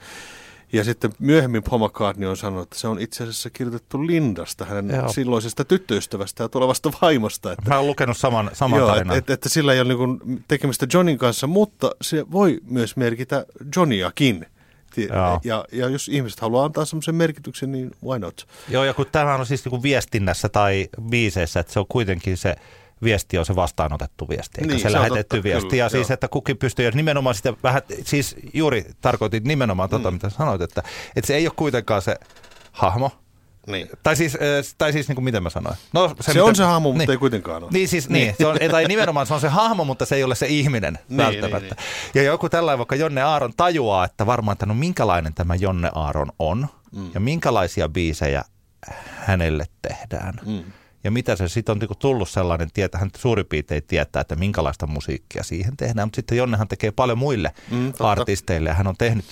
Ja 0.73 0.85
sitten 0.85 1.13
myöhemmin 1.19 1.63
Paul 1.63 1.87
McCartney 1.87 2.29
on 2.29 2.37
sanonut, 2.37 2.63
että 2.63 2.79
se 2.79 2.89
on 2.89 2.99
itse 2.99 3.23
asiassa 3.23 3.51
kirjoitettu 3.51 4.07
Lindasta, 4.07 4.65
hänen 4.65 4.97
Joo. 4.97 5.09
silloisesta 5.09 5.65
tyttöystävästä 5.65 6.43
ja 6.45 6.49
tulevasta 6.49 6.93
vaimosta. 7.03 7.53
Että, 7.53 7.71
Mä 7.71 7.77
oon 7.77 7.87
lukenut 7.87 8.17
saman, 8.17 8.51
saman 8.53 8.79
joo, 8.79 8.89
tarinan. 8.89 9.17
Että, 9.17 9.35
että 9.35 9.49
sillä 9.49 9.73
ei 9.73 9.81
ole 9.81 9.95
niin 9.95 10.45
tekemistä 10.49 10.87
Johnin 10.93 11.19
kanssa, 11.19 11.47
mutta 11.47 11.91
se 12.03 12.31
voi 12.33 12.61
myös 12.71 12.97
merkitä 12.97 13.47
Johniakin. 13.77 14.47
Ja, 14.97 15.41
ja, 15.45 15.65
ja 15.73 15.89
jos 15.89 16.09
ihmiset 16.09 16.41
haluaa 16.41 16.65
antaa 16.65 16.85
semmoisen 16.85 17.15
merkityksen, 17.15 17.73
niin 17.73 17.91
why 18.05 18.19
not? 18.19 18.47
Joo, 18.69 18.85
ja 18.85 18.95
kun 18.95 19.07
tämä 19.13 19.35
on 19.35 19.47
siis 19.47 19.65
niin 19.65 19.71
kuin 19.71 19.83
viestinnässä 19.83 20.49
tai 20.49 20.89
biiseissä, 21.11 21.61
että 21.61 21.73
se 21.73 21.81
on 21.81 21.87
kuitenkin 21.89 22.37
se 22.37 22.57
viesti 23.03 23.39
on 23.39 23.47
se 23.47 23.57
vastaanotettu 23.57 24.29
viesti, 24.29 24.61
eikä 24.61 24.73
niin, 24.73 24.81
se, 24.81 24.89
se 24.89 24.93
lähetetty 24.93 25.37
totta, 25.37 25.43
viesti. 25.43 25.69
Kyllä, 25.69 25.81
ja 25.81 25.85
joo. 25.85 25.89
siis, 25.89 26.11
että 26.11 26.29
kukin 26.29 26.59
pystyy, 26.59 26.85
ja 26.85 26.91
nimenomaan 26.91 27.35
sitä 27.35 27.55
vähän, 27.63 27.83
siis 28.05 28.37
juuri 28.55 28.87
tarkoitin 29.01 29.45
nimenomaan 29.45 29.91
tota, 29.91 30.11
mm. 30.11 30.15
mitä 30.15 30.31
sanoit, 30.31 30.63
että, 30.63 30.83
että 31.17 31.27
se 31.27 31.37
ei 31.37 31.47
ole 31.47 31.55
kuitenkaan 31.57 32.03
se 32.03 32.17
hahmo, 32.73 33.11
niin. 33.67 33.89
Tai 34.03 34.17
siis, 34.17 34.39
tai 34.79 34.93
siis 34.93 35.09
niin 35.09 35.17
kuin 35.17 35.25
miten 35.25 35.43
mä 35.43 35.51
sanoin. 35.51 35.77
No, 35.93 36.09
se, 36.09 36.15
se 36.23 36.33
mitä, 36.33 36.45
on 36.45 36.57
se 36.57 36.65
hahmo, 36.65 36.89
mutta 36.89 36.99
niin. 36.99 37.11
ei 37.11 37.17
kuitenkaan 37.17 37.63
ole. 37.63 37.71
Niin, 37.73 37.89
siis, 37.89 38.09
niin. 38.09 38.25
niin 38.25 38.35
se 38.39 38.47
on, 38.47 38.57
tai 38.71 38.85
nimenomaan 38.85 39.27
se 39.27 39.35
on 39.35 39.41
se 39.41 39.49
hahmo, 39.49 39.85
mutta 39.85 40.07
se 40.07 40.15
ei 40.15 40.25
ole 40.25 40.35
se 40.35 40.47
ihminen 40.47 40.99
niin, 41.09 41.17
välttämättä. 41.17 41.75
Niin, 41.75 41.85
niin. 42.15 42.25
Ja 42.25 42.33
joku 42.33 42.49
tällainen, 42.49 42.79
vaikka 42.79 42.97
Jonne 42.97 43.23
Aaron 43.23 43.53
tajuaa, 43.57 44.05
että 44.05 44.27
varmaan, 44.27 44.53
että 44.53 44.67
no 44.67 44.75
minkälainen 44.75 45.35
tämä 45.35 45.55
Jonne 45.55 45.91
Aaron 45.95 46.33
on, 46.39 46.67
mm. 46.93 47.11
ja 47.15 47.21
minkälaisia 47.21 47.89
biisejä 47.89 48.45
hänelle 49.17 49.67
tehdään. 49.83 50.35
Mm. 50.47 50.65
ja 51.05 51.11
mitä 51.11 51.37
se 51.37 51.49
sitten 51.49 51.73
on 51.73 51.79
niin 51.79 51.99
tullut 51.99 52.29
sellainen, 52.29 52.69
että 52.77 52.99
hän 52.99 53.11
suurin 53.17 53.47
piirtein 53.47 53.83
tietää, 53.87 54.21
että 54.21 54.37
minkälaista 54.37 54.87
musiikkia 54.87 55.43
siihen 55.43 55.77
tehdään, 55.77 56.07
mutta 56.07 56.17
sitten 56.17 56.39
Jonnehan 56.39 56.69
tekee 56.69 56.91
paljon 56.91 57.19
muille 57.19 57.53
mm, 57.71 57.93
artisteille 58.01 58.69
ja 58.69 58.75
hän 58.75 58.87
on 58.87 58.97
tehnyt 58.99 59.25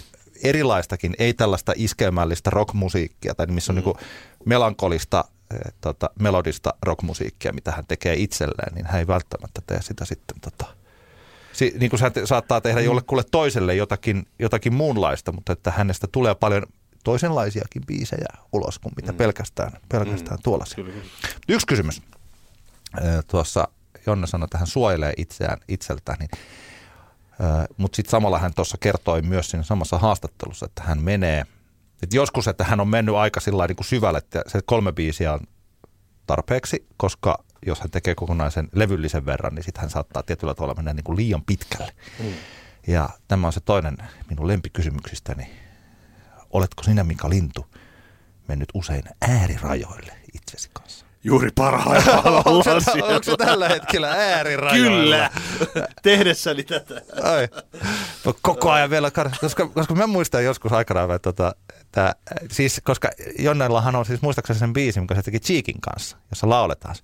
erilaistakin, 0.42 1.14
ei 1.18 1.34
tällaista 1.34 1.72
iskelmällistä 1.76 2.50
rockmusiikkia, 2.50 3.34
tai 3.34 3.46
missä 3.46 3.72
on 3.72 3.78
mm. 3.78 3.84
niin 3.84 3.96
melankolista, 4.44 5.24
eh, 5.54 5.72
tota, 5.80 6.10
melodista 6.20 6.74
rockmusiikkia, 6.82 7.52
mitä 7.52 7.72
hän 7.72 7.86
tekee 7.88 8.14
itselleen, 8.14 8.74
niin 8.74 8.86
hän 8.86 8.98
ei 8.98 9.06
välttämättä 9.06 9.62
tee 9.66 9.82
sitä 9.82 10.04
sitten 10.04 10.40
tota, 10.40 10.66
si, 11.52 11.74
niin 11.78 11.90
kuin 11.90 12.00
se 12.00 12.26
saattaa 12.26 12.60
tehdä 12.60 12.80
mm. 12.80 12.86
jollekulle 12.86 13.24
toiselle 13.30 13.74
jotakin, 13.74 14.26
jotakin 14.38 14.74
muunlaista, 14.74 15.32
mutta 15.32 15.52
että 15.52 15.70
hänestä 15.70 16.06
tulee 16.12 16.34
paljon 16.34 16.62
toisenlaisiakin 17.04 17.82
biisejä 17.86 18.28
ulos 18.52 18.78
kuin 18.78 18.92
mitä 18.96 19.12
mm. 19.12 19.18
pelkästään, 19.18 19.72
pelkästään 19.88 20.36
mm. 20.36 20.42
tuollaisia. 20.42 20.84
Yksi 21.48 21.66
kysymys. 21.66 22.02
Tuossa 23.26 23.68
Jonne 24.06 24.26
sanoi, 24.26 24.44
että 24.44 24.58
hän 24.58 24.66
suojelee 24.66 25.12
itseään 25.16 25.58
itseltään, 25.68 26.18
niin, 26.18 26.30
mutta 27.76 27.96
sitten 27.96 28.10
samalla 28.10 28.38
hän 28.38 28.54
tuossa 28.54 28.78
kertoi 28.80 29.22
myös 29.22 29.50
siinä 29.50 29.64
samassa 29.64 29.98
haastattelussa, 29.98 30.66
että 30.66 30.82
hän 30.82 31.02
menee, 31.02 31.44
että 32.02 32.16
joskus, 32.16 32.48
että 32.48 32.64
hän 32.64 32.80
on 32.80 32.88
mennyt 32.88 33.14
aika 33.14 33.40
sillä 33.40 33.66
niin 33.66 33.76
kuin 33.76 33.86
syvälle, 33.86 34.18
että 34.18 34.42
se 34.46 34.60
kolme 34.64 34.92
biisiä 34.92 35.32
on 35.32 35.40
tarpeeksi, 36.26 36.86
koska 36.96 37.44
jos 37.66 37.80
hän 37.80 37.90
tekee 37.90 38.14
kokonaisen 38.14 38.68
levyllisen 38.72 39.26
verran, 39.26 39.54
niin 39.54 39.64
sitten 39.64 39.80
hän 39.80 39.90
saattaa 39.90 40.22
tietyllä 40.22 40.54
tavalla 40.54 40.74
mennä 40.74 40.92
niin 40.92 41.04
kuin 41.04 41.16
liian 41.16 41.42
pitkälle. 41.42 41.92
Mm. 42.18 42.32
Ja 42.86 43.10
tämä 43.28 43.46
on 43.46 43.52
se 43.52 43.60
toinen 43.60 43.96
minun 44.30 44.48
lempikysymyksistäni 44.48 45.62
Oletko 46.52 46.82
sinä, 46.82 47.04
Mika 47.04 47.28
Lintu, 47.30 47.66
mennyt 48.48 48.68
usein 48.74 49.02
äärirajoille 49.20 50.12
itsesi 50.34 50.70
kanssa? 50.72 51.06
Juuri 51.24 51.50
parhaillaan 51.54 52.26
onko, 52.26 52.50
onko 53.02 53.22
se 53.22 53.36
tällä 53.38 53.68
hetkellä 53.68 54.10
äärirajoilla? 54.10 55.16
Kyllä, 55.16 55.30
tehdessäni 56.02 56.62
tätä. 56.62 56.94
Ai. 57.22 57.48
No, 58.24 58.34
koko 58.42 58.70
ajan 58.70 58.90
vielä, 58.90 59.10
koska, 59.40 59.68
koska 59.68 59.94
mä 59.94 60.06
muistan 60.06 60.44
joskus 60.44 60.72
aikanaan, 60.72 61.10
että 61.10 61.32
tota, 61.32 61.54
että, 61.80 62.14
siis, 62.50 62.80
koska 62.84 63.10
Jonnellahan 63.38 63.96
on 63.96 64.04
siis 64.04 64.22
muistaakseni 64.22 64.58
sen 64.58 64.72
biisi, 64.72 65.00
mikä 65.00 65.14
se 65.14 65.22
teki 65.22 65.40
Cheekin 65.40 65.80
kanssa, 65.80 66.16
jossa 66.30 66.48
lauletaan. 66.48 66.94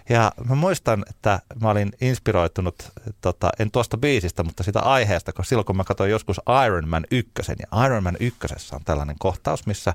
Ja 0.09 0.31
mä 0.49 0.55
muistan, 0.55 1.05
että 1.09 1.39
mä 1.61 1.69
olin 1.69 1.91
inspiroitunut, 2.01 2.91
tota, 3.21 3.49
en 3.59 3.71
tuosta 3.71 3.97
biisistä, 3.97 4.43
mutta 4.43 4.63
sitä 4.63 4.79
aiheesta, 4.79 5.33
koska 5.33 5.49
silloin 5.49 5.65
kun 5.65 5.77
mä 5.77 5.83
katsoin 5.83 6.11
joskus 6.11 6.41
Iron 6.65 6.89
Man 6.89 7.05
1, 7.11 7.31
ja 7.59 7.85
Iron 7.85 8.03
Man 8.03 8.17
1 8.19 8.39
on 8.73 8.81
tällainen 8.85 9.15
kohtaus, 9.19 9.65
missä 9.65 9.93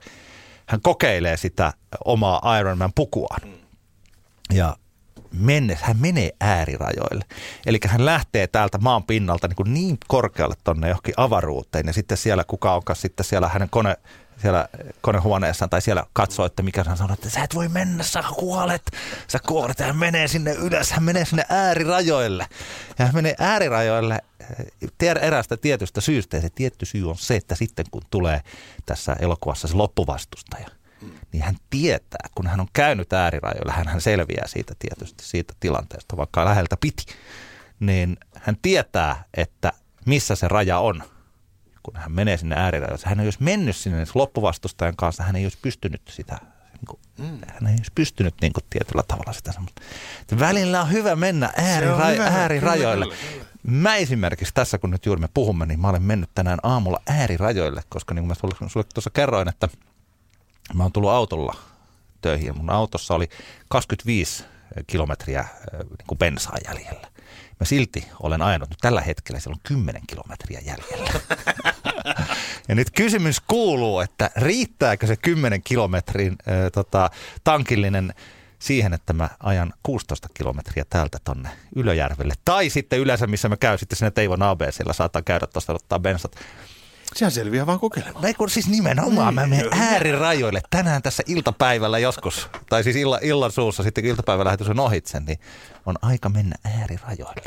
hän 0.66 0.81
kokeilee 0.83 1.37
sitä 1.37 1.73
omaa 2.05 2.59
Iron 2.59 2.79
Man 2.79 2.92
pukuaan. 2.94 3.40
Ja 4.53 4.77
mennessä, 5.33 5.87
hän 5.87 5.96
menee 5.96 6.31
äärirajoille. 6.40 7.25
Eli 7.66 7.79
hän 7.87 8.07
lähtee 8.07 8.46
täältä 8.46 8.79
maan 8.79 9.03
pinnalta 9.03 9.49
niin, 9.49 9.57
kuin 9.57 9.75
niin 9.75 9.99
korkealle 10.09 10.55
tonne 10.64 10.88
johonkin 10.88 11.14
avaruuteen 11.16 11.87
ja 11.87 11.92
sitten 11.92 12.18
siellä 12.18 12.44
kuka 12.44 12.75
onkaan 12.75 12.96
sitten 12.96 13.25
siellä 13.25 13.49
hänen 13.49 13.70
kone 13.70 13.96
siellä 14.42 14.68
konehuoneessaan 15.00 15.70
tai 15.70 15.83
siellä 15.83 16.05
katsoo, 16.12 16.46
että 16.46 16.62
mikä 16.62 16.85
hän 16.87 16.96
sanoo, 16.96 17.14
että 17.14 17.31
sä 17.31 17.44
et 17.44 17.55
voi 17.55 17.68
mennä, 17.68 18.03
sä 18.03 18.24
kuolet, 18.38 18.83
sä 19.29 19.38
kuolet. 19.46 19.79
Ja 19.79 19.87
hän 19.87 19.96
menee 19.96 20.29
sinne 20.29 20.53
ylös, 20.53 20.90
hän 20.90 21.03
menee 21.03 21.24
sinne 21.24 21.44
äärirajoille. 21.48 22.46
Ja 22.98 23.07
hän 23.07 23.14
menee 23.14 23.35
äärirajoille 23.38 24.18
eh, 25.00 25.14
erästä 25.20 25.57
tietystä 25.57 26.00
syystä. 26.00 26.37
Ja 26.37 26.40
se 26.40 26.50
tietty 26.55 26.87
syy 26.87 27.11
on 27.11 27.18
se, 27.18 27.37
että 27.37 27.55
sitten 27.55 27.87
kun 27.90 28.03
tulee 28.11 28.40
tässä 28.87 29.16
elokuvassa 29.20 29.68
se 29.68 29.74
loppuvastustaja, 29.74 30.68
niin 31.33 31.42
hän 31.42 31.57
tietää, 31.70 32.29
kun 32.35 32.46
hän 32.46 32.61
on 32.61 32.68
käynyt 32.72 33.12
äärirajoilla, 33.12 33.72
hän 33.72 34.00
selviää 34.00 34.46
siitä 34.46 34.74
tietysti 34.79 35.24
siitä 35.24 35.55
tilanteesta, 35.61 36.16
vaikka 36.16 36.44
läheltä 36.44 36.76
piti, 36.81 37.05
niin 37.81 38.16
hän 38.35 38.57
tietää, 38.62 39.24
että 39.35 39.72
missä 40.07 40.35
se 40.35 40.48
raja 40.48 40.79
on– 40.79 41.03
kun 41.83 41.97
hän 41.97 42.12
menee 42.12 42.37
sinne 42.37 42.57
äärirajoille. 42.59 43.05
Hän 43.05 43.21
ei 43.21 43.27
olisi 43.27 43.43
mennyt 43.43 43.77
sinne 43.77 44.05
loppuvastustajan 44.14 44.97
kanssa, 44.97 45.23
hän 45.23 45.37
ei 45.37 45.45
olisi 45.45 45.59
pystynyt 45.62 46.03
sitä 46.09 46.38
niin 46.73 46.87
kuin, 46.87 47.01
mm. 47.19 47.38
hän 47.47 47.66
ei 47.66 47.75
olisi 47.75 47.93
pystynyt 47.95 48.35
niin 48.40 48.53
kuin, 48.53 48.64
tietyllä 48.71 49.03
tavalla 49.03 49.33
sitä 49.33 49.53
semmoista. 49.53 49.83
Välillä 50.38 50.83
on 50.83 50.90
hyvä 50.90 51.16
mennä 51.16 51.47
äärira- 51.47 52.07
hyvä, 52.12 52.27
äärirajoille. 52.27 53.05
Kyllä, 53.05 53.16
kyllä, 53.16 53.33
kyllä. 53.33 53.51
Mä 53.62 53.97
esimerkiksi 53.97 54.55
tässä, 54.55 54.79
kun 54.79 54.90
nyt 54.90 55.07
juuri 55.07 55.21
me 55.21 55.29
puhumme, 55.35 55.66
niin 55.66 55.81
mä 55.81 55.88
olen 55.88 56.03
mennyt 56.03 56.31
tänään 56.35 56.59
aamulla 56.62 57.03
äärirajoille, 57.07 57.83
koska 57.88 58.14
niin 58.14 58.23
kuin 58.23 58.29
mä 58.29 58.35
sulle, 58.35 58.69
sulle 58.69 58.87
tuossa 58.95 59.11
kerroin, 59.11 59.49
että 59.49 59.69
mä 60.75 60.83
oon 60.83 60.93
tullut 60.93 61.11
autolla 61.11 61.55
töihin 62.21 62.47
ja 62.47 62.53
mun 62.53 62.71
autossa 62.71 63.14
oli 63.14 63.29
25 63.69 64.45
kilometriä 64.87 65.45
niin 65.73 66.07
kuin 66.07 66.19
bensaa 66.19 66.57
jäljellä. 66.69 67.09
Mä 67.61 67.66
silti 67.66 68.09
olen 68.20 68.42
ajanut 68.42 68.70
nyt 68.70 68.79
tällä 68.81 69.01
hetkellä, 69.01 69.40
siellä 69.40 69.55
on 69.55 69.61
10 69.62 70.03
kilometriä 70.07 70.61
jäljellä. 70.61 71.20
ja 72.68 72.75
nyt 72.75 72.90
kysymys 72.90 73.40
kuuluu, 73.40 74.01
että 74.01 74.31
riittääkö 74.37 75.07
se 75.07 75.16
10 75.16 75.62
kilometrin 75.62 76.33
äh, 76.33 76.55
tota, 76.73 77.11
tankillinen 77.44 78.14
siihen, 78.59 78.92
että 78.92 79.12
mä 79.12 79.29
ajan 79.40 79.73
16 79.83 80.29
kilometriä 80.35 80.85
täältä 80.90 81.18
tonne 81.25 81.49
Ylöjärvelle. 81.77 82.35
Tai 82.44 82.70
sitten 82.70 82.99
yleensä, 82.99 83.27
missä 83.27 83.49
mä 83.49 83.57
käyn 83.57 83.79
sitten 83.79 83.96
sinne 83.96 84.11
Teivon 84.11 84.42
ABCllä, 84.42 84.92
saattaa 84.92 85.23
käydä 85.23 85.46
tuosta 85.46 85.73
ottaa 85.73 85.99
bensat. 85.99 86.37
Sehän 87.14 87.33
selviää 87.33 87.66
vaan 87.66 87.81
kokeilemaan. 87.81 88.25
Ei 88.25 88.35
kun 88.35 88.51
siis 88.51 88.68
nimenomaan, 88.68 89.35
mä 89.35 89.46
menen 89.46 89.68
äärirajoille 89.73 90.62
tänään 90.70 91.03
tässä 91.03 91.23
iltapäivällä 91.27 91.99
joskus, 91.99 92.49
tai 92.68 92.85
siis 92.85 92.96
illa, 92.96 93.18
illan 93.23 93.53
suussa 93.53 93.83
sitten 93.83 94.05
iltapäivälähetys 94.05 94.68
on 94.68 94.81
ohitse, 94.81 95.20
niin 95.20 95.38
on 95.87 95.96
aika 96.03 96.29
mennä 96.29 96.57
äärirajoille. 96.64 97.42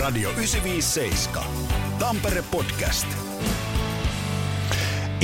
Radio 0.00 0.30
957. 0.30 1.44
Tampere 1.98 2.44
Podcast. 2.50 3.06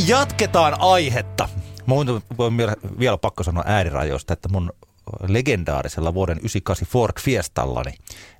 Jatketaan 0.07 0.81
aihetta. 0.81 1.49
Mun 1.87 2.23
on 2.39 2.57
vielä 2.99 3.19
pakko 3.19 3.43
sanoa 3.43 3.65
äärirajoista, 3.67 4.33
että 4.33 4.49
mun 4.49 4.73
legendaarisella 5.29 6.15
vuoden 6.15 6.39
98 6.39 6.89
Ford 6.89 7.21
Fiestallani, 7.21 7.95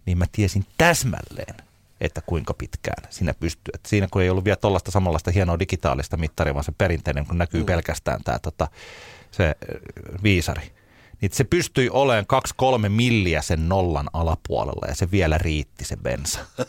niin 0.07 0.19
mä 0.19 0.25
tiesin 0.33 0.67
täsmälleen, 0.79 1.55
että 2.01 2.21
kuinka 2.21 2.55
pitkään 2.55 3.13
siinä 3.13 3.35
pystyy. 3.35 3.73
Et 3.75 3.87
siinä 3.87 4.09
kun 4.11 4.23
ei 4.23 4.31
ollut 4.31 4.45
vielä 4.45 4.57
tuollaista 4.57 4.91
samanlaista 4.91 5.31
hienoa 5.31 5.59
digitaalista 5.59 6.17
mittaria, 6.17 6.55
vaan 6.55 6.65
se 6.65 6.73
perinteinen, 6.79 7.27
kun 7.27 7.39
näkyy 7.39 7.61
mm. 7.61 7.67
pelkästään 7.67 8.21
tämä 8.25 8.39
tota, 8.39 8.69
se 9.31 9.55
viisari. 10.23 10.73
Niin 11.21 11.33
se 11.33 11.45
pystyi 11.45 11.91
olemaan 11.91 12.27
2-3 12.85 12.89
milliä 12.89 13.43
sen 13.43 13.69
nollan 13.69 14.11
alapuolella 14.13 14.87
ja 14.89 14.95
se 14.95 15.11
vielä 15.11 15.39
riitti 15.39 15.85
se 15.85 15.97
bensa. 15.97 16.41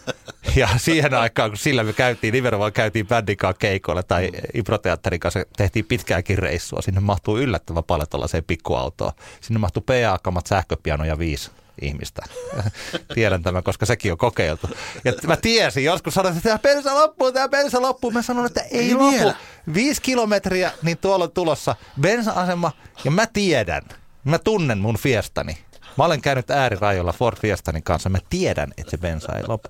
Ja 0.56 0.70
siihen 0.78 1.14
aikaan, 1.14 1.50
kun 1.50 1.58
sillä 1.58 1.84
me 1.84 1.94
käytiin, 1.94 2.32
nimenomaan 2.32 2.74
käytiin 2.74 3.08
bändin 3.08 3.38
kanssa 3.38 3.60
keikoilla 3.60 4.04
tai 4.04 4.28
mm. 4.28 4.40
improteatterin 4.54 5.20
kanssa 5.20 5.40
tehtiin 5.58 5.86
pitkääkin 5.86 6.38
reissua, 6.38 6.82
sinne 6.82 7.00
mahtuu 7.00 7.38
yllättävän 7.38 7.84
paljon 7.84 8.08
tuollaiseen 8.10 8.44
pikkuautoon. 8.44 9.12
Sinne 9.42 9.60
mahtuu 9.60 9.84
PA-kamat, 9.86 10.48
sähköpiano 10.48 11.06
ja 11.06 11.20
viisi 11.20 11.52
ihmistä. 11.82 12.22
Tiedän 13.16 13.44
tämän, 13.44 13.64
koska 13.64 13.86
sekin 13.86 14.12
on 14.12 14.18
kokeiltu. 14.18 14.68
Ja 15.06 15.14
mä 15.28 15.38
tiesin, 15.38 15.84
joskus 15.84 16.14
sanoin, 16.14 16.38
että 16.38 16.50
tämä 16.50 16.60
bensa 16.60 16.96
loppuu, 16.96 17.32
tämä 17.32 17.50
bensa 17.50 17.82
loppuu. 17.82 18.12
Mä 18.12 18.22
sanoin, 18.22 18.46
että 18.46 18.62
ei, 18.62 18.80
ei 18.80 18.94
lopu. 18.94 19.12
Vielä. 19.12 19.36
Viisi 19.74 20.02
kilometriä, 20.02 20.72
niin 20.82 20.98
tuolla 20.98 21.26
on 21.26 21.32
tulossa 21.32 21.76
bensa-asema. 22.02 22.72
Ja 23.04 23.12
mä 23.12 23.28
tiedän, 23.28 23.82
mä 24.24 24.40
tunnen 24.40 24.78
mun 24.78 24.98
fiestani. 24.98 25.58
Mä 25.98 26.06
olen 26.06 26.22
käynyt 26.22 26.52
äärirajoilla 26.52 27.14
Ford 27.14 27.38
Fiestanin 27.38 27.84
kanssa. 27.84 28.10
Mä 28.10 28.18
tiedän, 28.30 28.74
että 28.78 28.92
se 28.92 28.98
bensa 28.98 29.34
ei 29.34 29.44
lopu. 29.48 29.70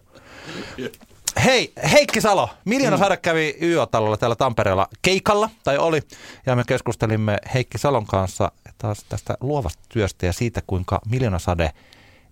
Hei, 1.45 1.73
Heikki 1.91 2.21
Salo. 2.21 2.49
Miljoona 2.65 2.97
mm. 2.97 3.03
Sade 3.03 3.17
kävi 3.17 3.57
YÖ-talolla 3.61 4.17
täällä 4.17 4.35
Tampereella 4.35 4.87
keikalla, 5.01 5.49
tai 5.63 5.77
oli, 5.77 6.01
ja 6.45 6.55
me 6.55 6.63
keskustelimme 6.67 7.37
Heikki 7.53 7.77
Salon 7.77 8.05
kanssa 8.05 8.51
taas 8.77 9.05
tästä 9.09 9.37
luovasta 9.41 9.83
työstä 9.89 10.25
ja 10.25 10.33
siitä, 10.33 10.61
kuinka 10.67 10.99
Miljoona 11.09 11.39
Sade– 11.39 11.71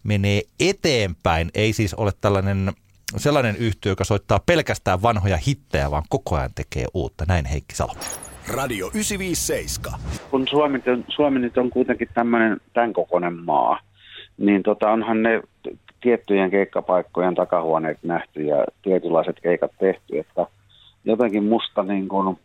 menee 0.05 0.41
eteenpäin. 0.59 1.49
Ei 1.55 1.73
siis 1.73 1.93
ole 1.93 2.11
tällainen 2.21 2.71
sellainen 3.17 3.55
yhtiö, 3.55 3.91
joka 3.91 4.03
soittaa 4.03 4.39
pelkästään 4.45 5.01
vanhoja 5.01 5.37
hittejä, 5.47 5.91
vaan 5.91 6.03
koko 6.09 6.35
ajan 6.35 6.53
tekee 6.55 6.85
uutta. 6.93 7.25
Näin 7.27 7.45
Heikki 7.45 7.75
Salo. 7.75 7.93
Radio 8.55 8.87
957. 8.87 9.99
Kun 10.31 10.47
Suomi, 10.47 10.81
Suomi 11.07 11.39
nyt 11.39 11.57
on 11.57 11.69
kuitenkin 11.69 12.07
tämmöinen 12.13 12.57
tämän 12.73 12.93
kokoinen 12.93 13.33
maa, 13.33 13.79
niin 14.37 14.63
tota, 14.63 14.91
onhan 14.91 15.23
ne 15.23 15.41
tiettyjen 16.01 16.51
keikkapaikkojen 16.51 17.35
takahuoneet 17.35 17.97
nähty 18.03 18.41
ja 18.43 18.65
tietynlaiset 18.81 19.39
keikat 19.43 19.71
tehty, 19.79 20.19
että 20.19 20.47
jotenkin 21.05 21.43
musta 21.43 21.83
niin 21.83 22.07
kuin 22.07 22.39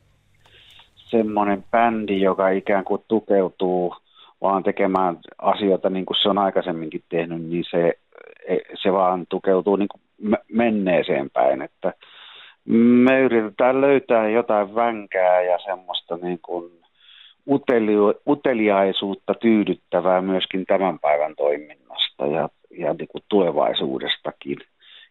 semmoinen 0.94 1.64
bändi, 1.70 2.20
joka 2.20 2.48
ikään 2.48 2.84
kuin 2.84 3.02
tukeutuu– 3.08 3.94
vaan 4.40 4.62
tekemään 4.62 5.18
asioita 5.38 5.90
niin 5.90 6.06
kuin 6.06 6.16
se 6.22 6.28
on 6.28 6.38
aikaisemminkin 6.38 7.02
tehnyt, 7.08 7.42
niin 7.42 7.64
se, 7.70 7.92
se 8.82 8.92
vaan 8.92 9.26
tukeutuu 9.28 9.76
niin 9.76 9.88
kuin 9.88 10.36
menneeseen 10.52 11.30
päin. 11.30 11.62
Että 11.62 11.92
me 13.04 13.20
yritetään 13.20 13.80
löytää 13.80 14.28
jotain 14.28 14.74
vänkää 14.74 15.42
ja 15.42 15.58
semmoista 15.58 16.16
niin 16.16 16.38
kuin 16.42 16.70
uteli- 17.50 18.20
uteliaisuutta 18.26 19.34
tyydyttävää 19.34 20.22
myöskin 20.22 20.64
tämän 20.66 20.98
päivän 20.98 21.34
toiminnasta 21.36 22.26
ja, 22.26 22.48
ja 22.78 22.94
niin 22.94 23.08
kuin 23.08 23.24
tulevaisuudestakin. 23.28 24.56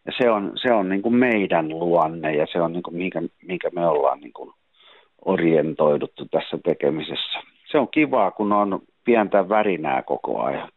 Ja 0.06 0.12
se 0.18 0.30
on, 0.30 0.52
se 0.62 0.72
on 0.72 0.88
niin 0.88 1.02
kuin 1.02 1.14
meidän 1.14 1.68
luonne 1.68 2.34
ja 2.34 2.46
se 2.52 2.60
on 2.60 2.72
niin 2.72 2.82
kuin 2.82 2.96
minkä, 2.96 3.22
minkä 3.42 3.70
me 3.72 3.86
ollaan 3.86 4.20
niin 4.20 4.32
kuin 4.32 4.50
orientoiduttu 5.24 6.26
tässä 6.30 6.58
tekemisessä. 6.64 7.38
Se 7.70 7.78
on 7.78 7.88
kivaa, 7.88 8.30
kun 8.30 8.52
on 8.52 8.80
pientä 9.04 9.48
värinää 9.48 10.02
koko 10.02 10.42
ajan. 10.42 10.68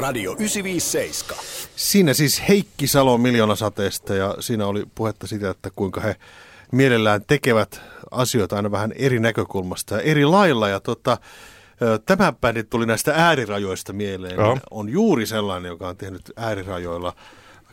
Radio 0.00 0.32
957. 0.32 1.44
Siinä 1.76 2.14
siis 2.14 2.48
Heikki 2.48 2.86
Salo 2.86 3.18
miljoonasateesta 3.18 4.14
ja 4.14 4.34
siinä 4.40 4.66
oli 4.66 4.84
puhetta 4.94 5.26
siitä, 5.26 5.50
että 5.50 5.70
kuinka 5.76 6.00
he 6.00 6.16
mielellään 6.72 7.20
tekevät 7.26 7.82
asioita 8.10 8.56
aina 8.56 8.70
vähän 8.70 8.92
eri 8.96 9.18
näkökulmasta 9.18 9.94
ja 9.94 10.00
eri 10.00 10.24
lailla. 10.24 10.68
Ja 10.68 10.80
tota, 10.80 11.18
tämä 12.06 12.32
bändi 12.32 12.64
tuli 12.64 12.86
näistä 12.86 13.12
äärirajoista 13.16 13.92
mieleen. 13.92 14.36
Joo. 14.36 14.58
On 14.70 14.88
juuri 14.88 15.26
sellainen, 15.26 15.68
joka 15.68 15.88
on 15.88 15.96
tehnyt 15.96 16.22
äärirajoilla 16.36 17.12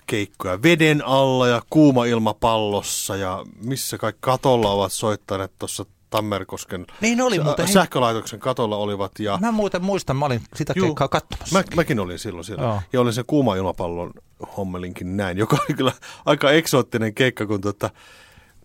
keikkoja 0.07 0.63
veden 0.63 1.05
alla 1.05 1.47
ja 1.47 1.61
kuuma 1.69 2.05
ilmapallossa 2.05 3.15
ja 3.15 3.45
missä 3.63 3.97
kaikki 3.97 4.19
katolla 4.21 4.71
ovat 4.71 4.91
soittaneet 4.91 5.51
tuossa 5.59 5.85
Tammerkosken 6.09 6.87
niin 7.01 7.21
oli, 7.21 7.39
mutta 7.39 7.67
sähkölaitoksen 7.67 8.39
katolla 8.39 8.77
olivat. 8.77 9.11
Ja... 9.19 9.37
Mä 9.41 9.51
muuten 9.51 9.83
muistan, 9.83 10.17
mä 10.17 10.25
olin 10.25 10.41
sitä 10.55 10.73
Juu, 10.75 10.85
keikkaa 10.85 11.07
katsomassa. 11.07 11.59
Mä, 11.59 11.63
mäkin 11.75 11.99
olin 11.99 12.19
silloin 12.19 12.45
siellä. 12.45 12.63
Joo. 12.63 12.81
Ja 12.93 13.01
olin 13.01 13.13
sen 13.13 13.25
kuuma 13.27 13.55
ilmapallon 13.55 14.11
hommelinkin 14.57 15.17
näin, 15.17 15.37
joka 15.37 15.57
oli 15.67 15.77
kyllä 15.77 15.91
aika 16.25 16.51
eksoottinen 16.51 17.13
keikka, 17.13 17.45
kun 17.45 17.61
tota, 17.61 17.89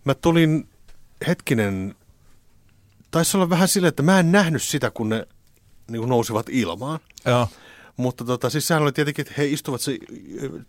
mä 0.05 0.13
tulin 0.13 0.69
hetkinen, 1.27 1.95
taisi 3.11 3.37
olla 3.37 3.49
vähän 3.49 3.67
silleen, 3.67 3.89
että 3.89 4.03
mä 4.03 4.19
en 4.19 4.31
nähnyt 4.31 4.63
sitä, 4.63 4.91
kun 4.91 5.09
ne 5.09 5.27
niin 5.91 5.99
kuin 5.99 6.09
nousivat 6.09 6.49
ilmaan. 6.49 6.99
Joo. 7.25 7.47
Mutta 7.97 8.25
tota, 8.25 8.49
siis 8.49 8.67
sehän 8.67 8.83
oli 8.83 8.91
tietenkin, 8.91 9.23
että 9.23 9.33
he 9.37 9.45
istuvat, 9.45 9.81
se, 9.81 9.97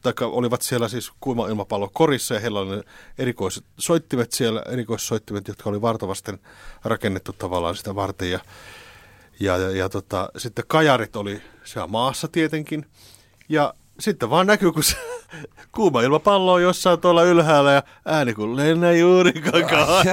taikka 0.03 0.27
olivat 0.27 0.63
siellä 0.63 0.89
siis 0.89 1.13
kuuma 1.21 1.49
ilmapallo 1.49 1.91
korissa 1.93 2.35
ja 2.35 2.41
heillä 2.41 2.61
oli 2.61 2.83
erikoiset 3.19 3.65
soittimet 3.79 4.33
siellä, 4.33 4.63
erikoissoittimet, 4.73 5.49
jotka 5.49 5.71
oli 5.71 5.81
vartavasten 5.81 6.39
rakennettu 6.85 7.33
tavallaan 7.33 7.77
sitä 7.77 7.95
varten. 7.95 8.31
Ja, 8.31 8.41
ja, 9.41 9.59
ja, 9.59 9.71
ja 9.71 9.89
tota, 9.89 10.29
sitten 10.37 10.65
kajarit 10.69 11.17
oli 11.17 11.43
siellä 11.65 11.87
maassa 11.87 12.29
tietenkin. 12.29 12.87
Ja 13.49 13.75
sitten 14.01 14.31
vaan 14.31 14.47
näkyy, 14.47 14.73
kun 14.73 14.83
se 14.83 14.97
kuuma 15.73 16.03
ilmapallo 16.03 16.53
on 16.53 16.63
jossain 16.63 17.01
tuolla 17.01 17.23
ylhäällä 17.23 17.73
ja 17.73 17.83
ääni 18.07 18.35
kun 18.35 18.57
lennä 18.57 18.93
juuri 18.93 19.33
kakaan. 19.33 20.07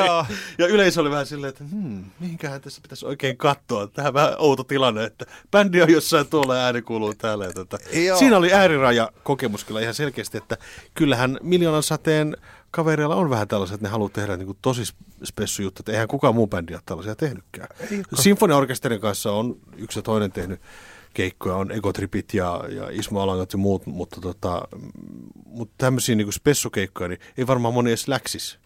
Ja 0.58 0.68
yleisö 0.68 1.02
oli 1.02 1.12
vähän 1.12 1.26
silleen, 1.26 1.50
että 1.50 1.64
hmm, 1.72 2.04
mihinkähän 2.20 2.62
tässä 2.62 2.82
pitäisi 2.82 3.06
oikein 3.06 3.38
katsoa. 3.38 3.88
Tähän 3.88 4.14
vähän 4.14 4.36
outo 4.38 4.64
tilanne, 4.64 5.04
että 5.04 5.26
bändi 5.52 5.82
on 5.82 5.90
jossain 5.92 6.28
tuolla 6.28 6.56
ja 6.56 6.64
ääni 6.64 6.82
kuuluu 6.82 7.14
täällä. 7.14 7.46
Ja 7.46 7.54
tota. 7.54 7.78
Siinä 8.20 8.38
oli 8.38 8.54
ääriraja 8.54 9.12
kokemus 9.24 9.64
kyllä 9.64 9.82
ihan 9.82 9.94
selkeästi, 9.94 10.38
että 10.38 10.58
kyllähän 10.94 11.38
miljoonan 11.42 11.84
sateen 11.84 12.38
kavereilla 12.72 13.16
on 13.16 13.30
vähän 13.30 13.48
tällaiset, 13.48 13.74
että 13.74 13.88
ne 13.88 13.92
haluaa 13.92 14.10
tehdä 14.10 14.38
niin 14.38 14.46
kuin 14.46 14.58
tosi 14.62 14.94
spessu 15.24 15.62
juttu, 15.62 15.82
että 15.82 15.92
eihän 15.92 16.08
kukaan 16.08 16.36
muu 16.36 16.48
bändi 16.48 16.74
ole 16.74 16.82
tällaisia 16.86 17.16
tehnytkään. 17.16 17.68
Sinfoniaorkesterin 18.14 19.02
kanssa 19.02 19.32
on 19.32 19.58
yksi 19.78 20.00
ja 20.00 20.04
toinen 20.04 20.32
tehnyt 20.32 20.62
keikkoja, 21.14 21.56
on 21.56 21.72
Egotripit 21.72 22.34
ja, 22.34 22.64
ja 22.70 22.90
Ismo 22.92 23.22
Alangat 23.22 23.54
ja 23.54 23.58
muut, 23.58 23.86
mutta, 23.86 24.22
tota, 24.22 24.68
mutta 25.46 25.74
tämmöisiä 25.78 26.16
niin 26.16 26.34
spessukeikkoja, 26.34 27.08
niin 27.08 27.20
ei 27.38 27.48
varmaan 27.48 27.74
moni 27.74 27.90
edes 27.90 28.08
läksis. 28.08 28.60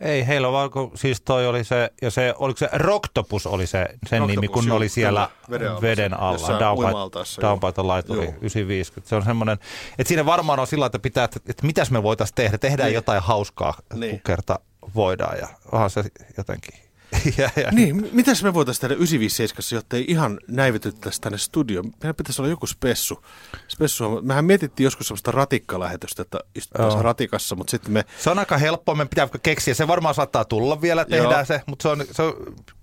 Ei, 0.00 0.26
heillä 0.26 0.48
on 0.48 0.52
vaan, 0.52 0.70
siis 0.94 1.20
toi 1.20 1.46
oli 1.46 1.64
se, 1.64 1.90
ja 2.02 2.10
se, 2.10 2.34
oliko 2.38 2.58
se 2.58 2.68
Roktopus 2.72 3.46
oli 3.46 3.66
se, 3.66 3.88
sen 4.06 4.18
Roktopus, 4.18 4.40
nimi, 4.40 4.48
kun 4.48 4.64
ne 4.64 4.72
oli 4.72 4.88
siellä 4.88 5.30
veden 5.50 5.68
alla, 5.68 5.80
veden 5.80 6.14
alla 6.14 7.10
Downpaiton 7.40 7.88
laituri 7.88 8.26
950. 8.26 9.08
Se 9.08 9.16
on 9.16 9.24
semmoinen, 9.24 9.58
että 9.98 10.08
siinä 10.08 10.26
varmaan 10.26 10.60
on 10.60 10.66
sillä, 10.66 10.86
että 10.86 10.98
pitää, 10.98 11.24
että, 11.24 11.40
että 11.48 11.66
mitäs 11.66 11.90
me 11.90 12.02
voitaisiin 12.02 12.34
tehdä, 12.34 12.58
tehdään 12.58 12.86
niin. 12.86 12.94
jotain 12.94 13.22
hauskaa, 13.22 13.74
niin. 13.94 14.10
kun 14.10 14.20
kerta 14.26 14.58
voidaan, 14.94 15.38
ja 15.38 15.48
onhan 15.72 15.90
se 15.90 16.04
jotenkin 16.36 16.83
ja, 17.38 17.50
ja. 17.56 17.70
Niin, 17.72 18.10
mitäs 18.12 18.42
me 18.42 18.54
voitaisiin 18.54 18.80
tehdä 18.80 18.94
957, 18.94 19.78
jotta 19.78 19.96
ei 19.96 20.04
ihan 20.08 20.40
näivetyttäisi 20.48 21.20
tänne 21.20 21.38
studioon? 21.38 21.84
Meidän 22.02 22.14
pitäisi 22.14 22.42
olla 22.42 22.50
joku 22.50 22.66
spessu. 22.66 23.24
spessu. 23.68 24.20
Mehän 24.22 24.44
mietittiin 24.44 24.84
joskus 24.84 25.08
sellaista 25.08 25.30
ratikkalähetystä, 25.30 26.22
että 26.22 26.38
istutaan 26.54 27.04
ratikassa, 27.04 27.56
mutta 27.56 27.70
sitten 27.70 27.92
me... 27.92 28.04
Se 28.18 28.30
on 28.30 28.38
aika 28.38 28.58
helppoa, 28.58 28.94
me 28.94 29.06
pitää 29.06 29.28
keksiä. 29.42 29.74
Se 29.74 29.88
varmaan 29.88 30.14
saattaa 30.14 30.44
tulla 30.44 30.80
vielä, 30.80 31.04
tehdään 31.04 31.32
Joo. 31.32 31.44
se, 31.44 31.60
mutta 31.66 31.82
se 31.82 31.88
on, 31.88 32.04
se 32.12 32.22
on, 32.22 32.34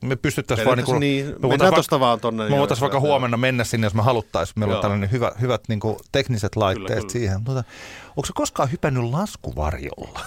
me 0.01 0.15
pystyttäisiin 0.15 0.67
vaan... 0.67 0.77
Niin, 0.77 0.99
niin, 0.99 1.35
me 1.41 1.47
mennään 1.47 1.73
tuosta 1.73 1.99
vaan 1.99 2.19
tonne. 2.19 2.49
Me 2.49 2.57
voitaisiin 2.57 2.81
vaikka 2.81 2.99
huomenna 2.99 3.37
mennä 3.37 3.63
sinne, 3.63 3.85
jos 3.85 3.93
me 3.93 4.01
haluttaisiin. 4.01 4.53
Meillä 4.59 4.71
Joo. 4.71 4.77
on 4.77 4.81
tällainen 4.81 5.11
hyvä, 5.11 5.31
hyvät 5.41 5.61
niin 5.67 5.79
kuin, 5.79 5.97
tekniset 6.11 6.55
laitteet 6.55 6.87
kyllä, 6.87 6.99
kyllä. 6.99 7.11
siihen. 7.11 7.41
Mutta 7.45 7.63
Onko 8.15 8.25
se 8.25 8.33
koskaan 8.35 8.71
hypännyt 8.71 9.03
laskuvarjolla? 9.03 10.19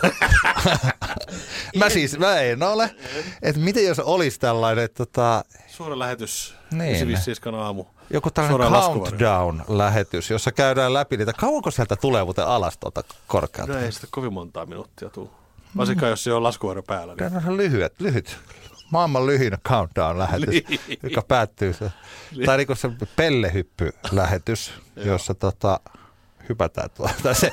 mä 1.79 1.90
siis, 1.90 2.18
mä 2.18 2.40
en 2.40 2.62
ole. 2.62 2.94
Että 3.42 3.61
miten 3.61 3.85
jos 3.85 3.99
olisi 3.99 4.40
tällainen, 4.40 4.88
tota... 4.94 5.44
Suora 5.66 5.99
lähetys, 5.99 6.55
niin. 6.70 7.16
aamu. 7.55 7.85
Joku 8.11 8.31
tällainen 8.31 8.73
countdown-lähetys, 8.73 10.31
jossa 10.31 10.53
käydään 10.53 10.94
läpi 10.94 11.16
niitä. 11.16 11.33
Kauanko 11.33 11.70
sieltä 11.70 11.97
tulee 11.97 12.25
muuten 12.25 12.47
alas 12.47 12.79
tuolta 12.79 13.05
korkealta? 13.27 13.73
No 13.73 13.79
ei 13.79 13.92
sitä 13.92 14.07
kovin 14.11 14.33
montaa 14.33 14.66
minuuttia 14.66 15.11
tule. 15.11 15.29
Varsinkaan, 15.77 16.11
jos 16.11 16.25
se 16.25 16.33
on 16.33 16.42
laskuvarjo 16.42 16.83
päällä. 16.83 17.14
Niin. 17.14 17.33
Tämä 17.33 17.49
on 17.49 17.57
lyhyet, 17.57 18.01
lyhyt 18.01 18.38
maailman 18.90 19.27
lyhin 19.27 19.53
countdown-lähetys, 19.68 20.49
niin. 20.49 20.81
joka 21.03 21.23
päättyy 21.23 21.73
se, 21.73 21.92
tai 22.47 22.57
niin 22.57 22.77
se 22.77 22.90
pellehyppy-lähetys, 23.16 24.73
jossa 24.97 25.35
tota, 25.35 25.81
hypätään 26.48 26.90
tuolta. 26.90 27.35
Se, 27.40 27.52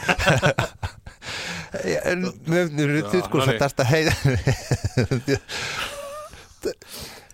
nyt, 2.15 2.47
nyt, 2.47 2.73
nyt 3.13 3.27
kun 3.27 3.39
no, 3.39 3.45
sä 3.45 3.51
niin. 3.51 3.59
tästä 3.59 3.83
heitä... 3.83 4.13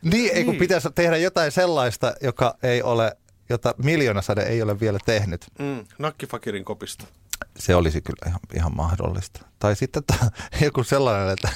niin, 0.02 0.32
ei 0.34 0.43
kun 0.43 0.52
niin. 0.52 0.60
pitäisi 0.60 0.89
tehdä 0.96 1.17
jotain 1.17 1.52
sellaista, 1.52 2.13
joka 2.22 2.58
ei 2.63 2.82
ole, 2.82 3.17
jota 3.50 3.76
miljoonasade 3.84 4.41
ei 4.41 4.62
ole 4.62 4.80
vielä 4.80 5.00
tehnyt. 5.06 5.46
Mm, 5.60 5.86
nakkifakirin 6.00 6.65
kopista. 6.65 7.06
Se 7.60 7.76
olisi 7.76 8.02
kyllä 8.02 8.20
ihan, 8.28 8.39
ihan 8.54 8.76
mahdollista. 8.76 9.48
Tai 9.60 9.76
sitten 9.76 10.00
että 10.00 10.32
joku 10.65 10.84
sellainen, 10.84 11.30
että 11.30 11.50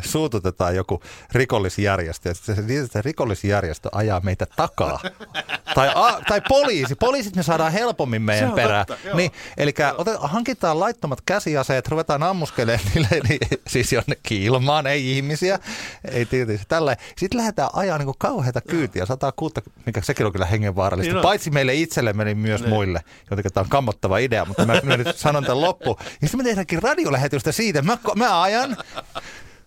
suututetaan 0.12 0.76
joku 0.76 1.02
rikollisjärjestö 1.32 2.28
ja 2.28 2.34
se, 2.34 2.54
se 2.92 3.02
rikollisjärjestö 3.02 3.88
ajaa 3.92 4.20
meitä 4.20 4.46
takaa. 4.56 5.00
tai, 5.74 5.90
a, 5.94 6.20
tai 6.28 6.42
poliisi. 6.48 6.94
Poliisit 6.94 7.36
me 7.36 7.42
saadaan 7.42 7.72
helpommin 7.72 8.22
meidän 8.22 8.52
perään. 8.52 8.86
Niin, 9.14 9.30
eli 9.56 9.74
hankitaan 10.20 10.80
laittomat 10.80 11.20
käsiaseet, 11.20 11.88
ruvetaan 11.88 12.22
ammuskelemaan 12.22 12.88
niille, 12.94 13.20
niin, 13.28 13.40
siis 13.66 13.92
jonnekin 13.92 14.42
ilmaan, 14.42 14.86
ei 14.86 15.16
ihmisiä. 15.16 15.58
Ei 16.04 16.26
tietysti 16.26 16.66
tällä. 16.68 16.96
Sitten 17.16 17.38
lähdetään 17.38 17.70
ajaa 17.72 17.98
niin 17.98 18.12
kauheita 18.18 18.60
kyytiä, 18.60 19.06
106, 19.06 19.54
mikä 19.86 20.00
sekin 20.00 20.26
on 20.26 20.32
kyllä 20.32 20.46
hengenvaarallista. 20.46 21.14
Niin 21.14 21.22
Paitsi 21.22 21.50
meille 21.50 21.74
itsellemme, 21.74 22.24
niin 22.24 22.38
myös 22.38 22.60
niin. 22.60 22.70
muille. 22.70 23.00
Jotenkin 23.30 23.52
tämä 23.52 23.62
on 23.62 23.70
kammottava 23.70 24.18
idea, 24.18 24.44
mutta 24.44 24.61
mä 24.66 24.96
nyt 24.96 25.16
sanon 25.16 25.44
tämän 25.44 25.60
loppu. 25.60 25.96
Ja 25.98 26.04
sitten 26.28 26.38
me 26.38 26.42
tehdään 26.44 26.62
tehdäänkin 26.66 26.82
radiolähetystä 26.82 27.52
siitä. 27.52 27.82
Mä, 27.82 27.98
mä 28.16 28.42
ajan. 28.42 28.76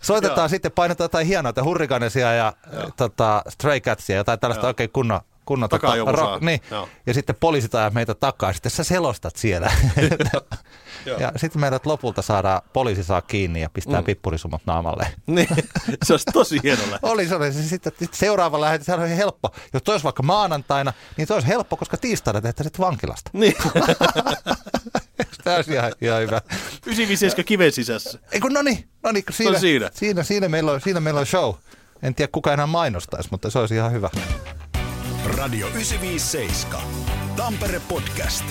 Soitetaan 0.02 0.40
Joo. 0.40 0.48
sitten, 0.48 0.72
painetaan 0.72 1.06
jotain 1.06 1.28
hienoa, 1.28 1.50
että 1.50 1.64
hurrikanesia 1.64 2.34
ja 2.34 2.54
tota, 2.98 3.44
Stray 3.50 3.80
Catsia, 3.80 4.16
jotain 4.16 4.40
tällaista 4.40 4.66
Joo. 4.66 4.70
oikein 4.70 4.90
kunnon 4.90 5.22
kunnon 5.46 5.70
tota, 5.70 5.96
rock, 6.06 6.42
niin. 6.44 6.62
Ja 7.06 7.14
sitten 7.14 7.36
poliisit 7.40 7.76
ajaa 7.76 7.90
meitä 7.90 8.14
takaa, 8.14 8.54
sitten 8.54 8.72
sä 8.72 8.84
selostat 8.84 9.36
siellä. 9.36 9.72
ja 11.20 11.32
sitten 11.36 11.62
meidät 11.62 11.86
lopulta 11.86 12.22
saadaan, 12.22 12.62
poliisi 12.74 13.04
saa 13.04 13.22
kiinni 13.22 13.62
ja 13.62 13.70
pistää 13.70 14.02
mm. 14.02 14.06
pippurisummat 14.06 14.62
naamalle. 14.66 15.08
Niin, 15.28 15.48
se 16.04 16.14
olisi 16.14 16.26
tosi 16.34 16.60
hieno 16.64 16.82
Oli, 17.02 17.28
se 17.28 17.36
oli. 17.36 17.54
Sitten 17.54 17.94
seuraava 18.12 18.62
lähetys, 18.62 18.86
se 18.86 18.94
oli 18.94 19.18
helppo. 19.18 19.56
Jos 19.74 19.84
tois 19.84 20.04
vaikka 20.04 20.24
maanantaina, 20.24 20.94
niin 21.18 21.28
se 21.28 21.34
olisi 21.34 21.48
helppo, 21.48 21.78
koska 21.78 21.98
tiistaina 21.98 22.42
tehtäisiin 22.42 22.80
vankilasta. 22.80 23.30
Niin. 23.34 23.56
Tämä 25.44 25.56
olisi 25.56 25.74
ihan, 25.74 25.94
ihan 26.02 26.22
hyvä. 26.22 26.42
957 26.86 27.46
kiven 27.46 27.72
sisässä. 27.72 28.20
Eikö, 28.32 28.48
no 28.50 28.62
niin, 28.62 28.90
no 29.04 29.12
niin 29.12 29.24
siinä, 29.30 29.60
siinä. 29.60 29.90
Siinä, 29.94 30.24
siinä, 30.24 30.50
meillä 30.50 30.72
on, 30.72 30.82
siinä 30.82 31.00
meillä 31.00 31.20
on 31.20 31.26
show. 31.26 31.54
En 32.04 32.16
tiedä 32.16 32.30
kuka 32.32 32.54
enää 32.54 32.68
mainostaisi, 32.68 33.30
mutta 33.32 33.50
se 33.50 33.60
olisi 33.60 33.76
ihan 33.76 33.92
hyvä. 33.92 34.10
Radio 35.26 35.68
957. 35.68 36.82
Tampere 37.36 37.82
Podcast. 37.88 38.46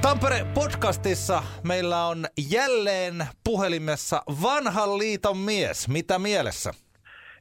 Tampere 0.00 0.44
podcastissa 0.54 1.42
meillä 1.64 2.06
on 2.06 2.26
jälleen 2.50 3.26
puhelimessa 3.44 4.22
vanhan 4.42 4.98
liiton 4.98 5.38
mies. 5.38 5.88
Mitä 5.88 6.18
mielessä? 6.18 6.74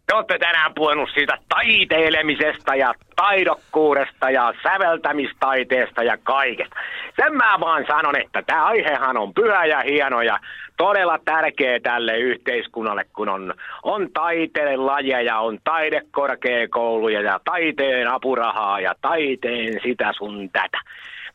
Te 0.08 0.16
olette 0.16 0.40
tänään 0.40 0.74
puhunut 0.74 1.10
siitä 1.14 1.38
taiteilemisesta 1.50 2.76
ja 2.76 2.94
taidokkuudesta 3.16 4.30
ja 4.30 4.54
säveltämistaiteesta 4.64 6.04
ja 6.04 6.18
kaikesta. 6.24 6.76
Sen 7.16 7.34
mä 7.34 7.58
vaan 7.60 7.86
sanon, 7.88 8.22
että 8.22 8.42
tämä 8.42 8.66
aihehan 8.66 9.18
on 9.18 9.34
pyhä 9.34 9.66
ja 9.66 9.80
hieno 9.80 10.22
ja 10.22 10.40
todella 10.78 11.20
tärkeä 11.26 11.80
tälle 11.80 12.18
yhteiskunnalle, 12.18 13.06
kun 13.16 13.30
on, 13.30 13.54
on 13.84 14.12
taiteen 14.14 14.86
lajeja, 14.86 15.40
on 15.40 15.60
taidekorkeakouluja 15.64 17.22
ja 17.22 17.40
taiteen 17.46 18.08
apurahaa 18.08 18.80
ja 18.80 18.96
taiteen 19.02 19.80
sitä 19.84 20.14
sun 20.18 20.50
tätä. 20.50 20.80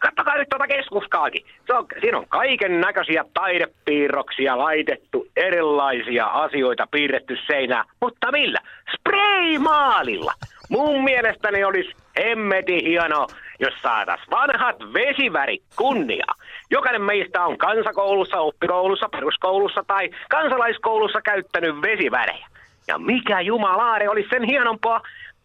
Kattokaa 0.02 0.36
nyt 0.36 0.48
tuota 0.48 0.66
keskuskaakin. 0.66 1.44
Se 1.66 1.74
on, 1.74 1.86
siinä 2.00 2.18
on 2.18 2.28
kaiken 2.28 2.80
näköisiä 2.80 3.24
taidepiirroksia 3.34 4.58
laitettu, 4.58 5.26
erilaisia 5.36 6.26
asioita 6.26 6.86
piirretty 6.90 7.36
seinään. 7.46 7.84
Mutta 8.00 8.32
millä? 8.32 8.58
Spraymaalilla. 8.98 10.32
Mun 10.70 11.04
mielestäni 11.04 11.64
olisi 11.64 11.90
hemmeti 12.18 12.84
hieno, 12.84 13.26
jos 13.60 13.74
saatas 13.82 14.20
vanhat 14.30 14.76
vesiväri 14.94 15.58
kunnia. 15.76 16.26
Jokainen 16.70 17.02
meistä 17.02 17.44
on 17.44 17.58
kansakoulussa, 17.58 18.40
oppikoulussa, 18.40 19.08
peruskoulussa 19.08 19.84
tai 19.86 20.10
kansalaiskoulussa 20.30 21.20
käyttänyt 21.22 21.82
vesivärejä. 21.82 22.46
Ja 22.88 22.98
mikä 22.98 23.40
jumalaare 23.40 24.08
olisi 24.08 24.28
sen 24.30 24.44
hienompaa, 24.44 25.00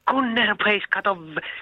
kun 0.09 0.35
ne 0.35 0.45
rupeis, 0.45 0.83
kato, 0.89 1.17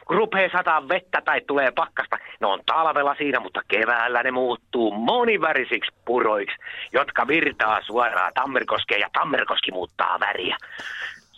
rupee 0.10 0.49
sataa 0.51 0.88
vettä 0.88 1.21
tai 1.21 1.41
tulee 1.41 1.71
pakkasta. 1.71 2.17
Ne 2.39 2.47
on 2.47 2.60
talvella 2.65 3.15
siinä, 3.17 3.39
mutta 3.39 3.62
keväällä 3.67 4.23
ne 4.23 4.31
muuttuu 4.31 4.91
monivärisiksi 4.91 5.91
puroiksi, 6.05 6.55
jotka 6.93 7.27
virtaa 7.27 7.81
suoraan 7.81 8.31
Tammerkoskeen 8.34 9.01
ja 9.01 9.10
Tammerkoski 9.13 9.71
muuttaa 9.71 10.19
väriä. 10.19 10.58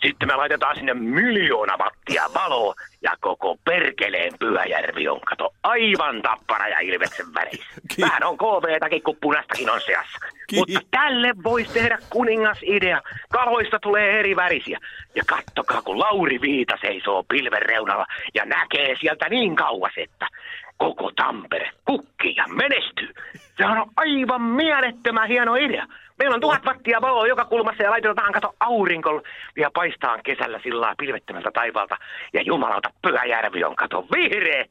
Sitten 0.02 0.28
me 0.28 0.36
laitetaan 0.36 0.76
sinne 0.76 0.94
miljoona 0.94 1.76
wattia 1.76 2.24
valoa 2.34 2.74
ja 3.02 3.12
koko 3.20 3.56
perkeleen 3.64 4.32
Pyhäjärvi 4.38 5.08
on 5.08 5.20
kato 5.20 5.54
aivan 5.62 6.22
tappara 6.22 6.68
ja 6.68 6.78
ilveksen 6.80 7.34
värissä. 7.34 7.80
Vähän 8.00 8.24
on 8.24 8.38
KV-takin, 8.38 9.02
kun 9.02 9.16
punastakin 9.20 9.70
on 9.70 9.80
seassa. 9.80 10.18
Mutta 10.56 10.80
tälle 10.90 11.32
voisi 11.44 11.72
tehdä 11.72 11.98
kuningasidea. 12.10 13.02
Kaloista 13.28 13.78
tulee 13.80 14.18
eri 14.18 14.36
värisiä. 14.36 14.78
Ja 15.14 15.22
kattokaa, 15.26 15.82
kun 15.82 15.98
Lauri 15.98 16.40
Viita 16.40 16.74
seisoo 16.80 17.24
pilven 17.28 17.62
reunalla 17.62 18.06
ja 18.34 18.44
näkee 18.44 18.96
sieltä 19.00 19.28
niin 19.28 19.56
kauas, 19.56 19.92
että 19.96 20.28
koko 20.76 21.10
Tampere 21.16 21.70
kukkii 21.84 22.34
ja 22.36 22.44
menestyy. 22.48 23.08
Se 23.56 23.64
on 23.66 23.90
aivan 23.96 24.42
mielettömän 24.42 25.28
hieno 25.28 25.56
idea. 25.56 25.86
Meillä 26.18 26.34
on 26.34 26.40
tuhat 26.40 26.64
wattia 26.64 27.00
valoa 27.00 27.26
joka 27.26 27.44
kulmassa 27.44 27.82
ja 27.82 27.90
laitetaan 27.90 28.32
kato 28.32 28.54
aurinko 28.60 29.22
ja 29.56 29.70
paistaa 29.74 30.18
kesällä 30.18 30.60
sillä 30.62 30.94
pilvettömältä 30.98 31.50
taivaalta. 31.50 31.96
Ja 32.32 32.42
jumalauta 32.42 32.90
Pyhäjärvi 33.02 33.64
on 33.64 33.76
kato 33.76 34.06
vihreä. 34.14 34.64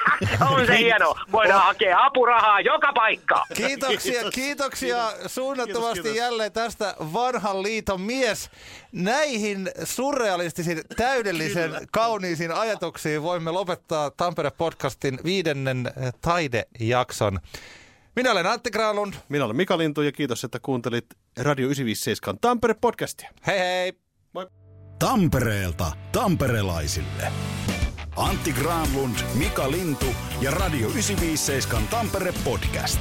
on 0.50 0.66
se 0.66 0.78
hieno. 0.78 1.14
Voidaan 1.32 1.62
hakea 1.62 2.04
apurahaa 2.04 2.60
joka 2.60 2.92
paikka. 2.92 3.44
Kiitoksia, 3.54 4.30
kiitoksia 4.34 4.96
suunnattomasti 5.26 6.02
kiitos. 6.02 6.16
jälleen 6.16 6.52
tästä 6.52 6.94
vanhan 6.98 7.62
liiton 7.62 8.00
mies. 8.00 8.50
Näihin 8.92 9.70
surrealistisiin, 9.84 10.80
täydellisen 10.96 11.72
kauniisiin 11.92 12.52
ajatuksiin 12.52 13.22
voimme 13.22 13.50
lopettaa 13.50 14.10
Tampere-podcastin 14.10 15.18
viidennen 15.24 15.92
taidejakson. 16.20 17.40
Minä 18.16 18.32
olen 18.32 18.46
Antti 18.46 18.70
Granlund. 18.70 19.14
Minä 19.28 19.44
olen 19.44 19.56
Mika 19.56 19.78
Lintu 19.78 20.02
ja 20.02 20.12
kiitos, 20.12 20.44
että 20.44 20.60
kuuntelit 20.60 21.06
Radio 21.38 21.66
957 21.66 22.38
Tampere-podcastia. 22.40 23.30
Hei 23.46 23.58
hei! 23.58 23.92
Tampereelta 24.98 25.92
tamperelaisille. 26.12 27.32
Antti 28.16 28.52
Granlund, 28.52 29.16
Mika 29.34 29.70
Lintu 29.70 30.06
ja 30.40 30.50
Radio 30.50 30.88
957 30.88 31.88
Tampere 31.88 32.34
Podcast. 32.44 33.00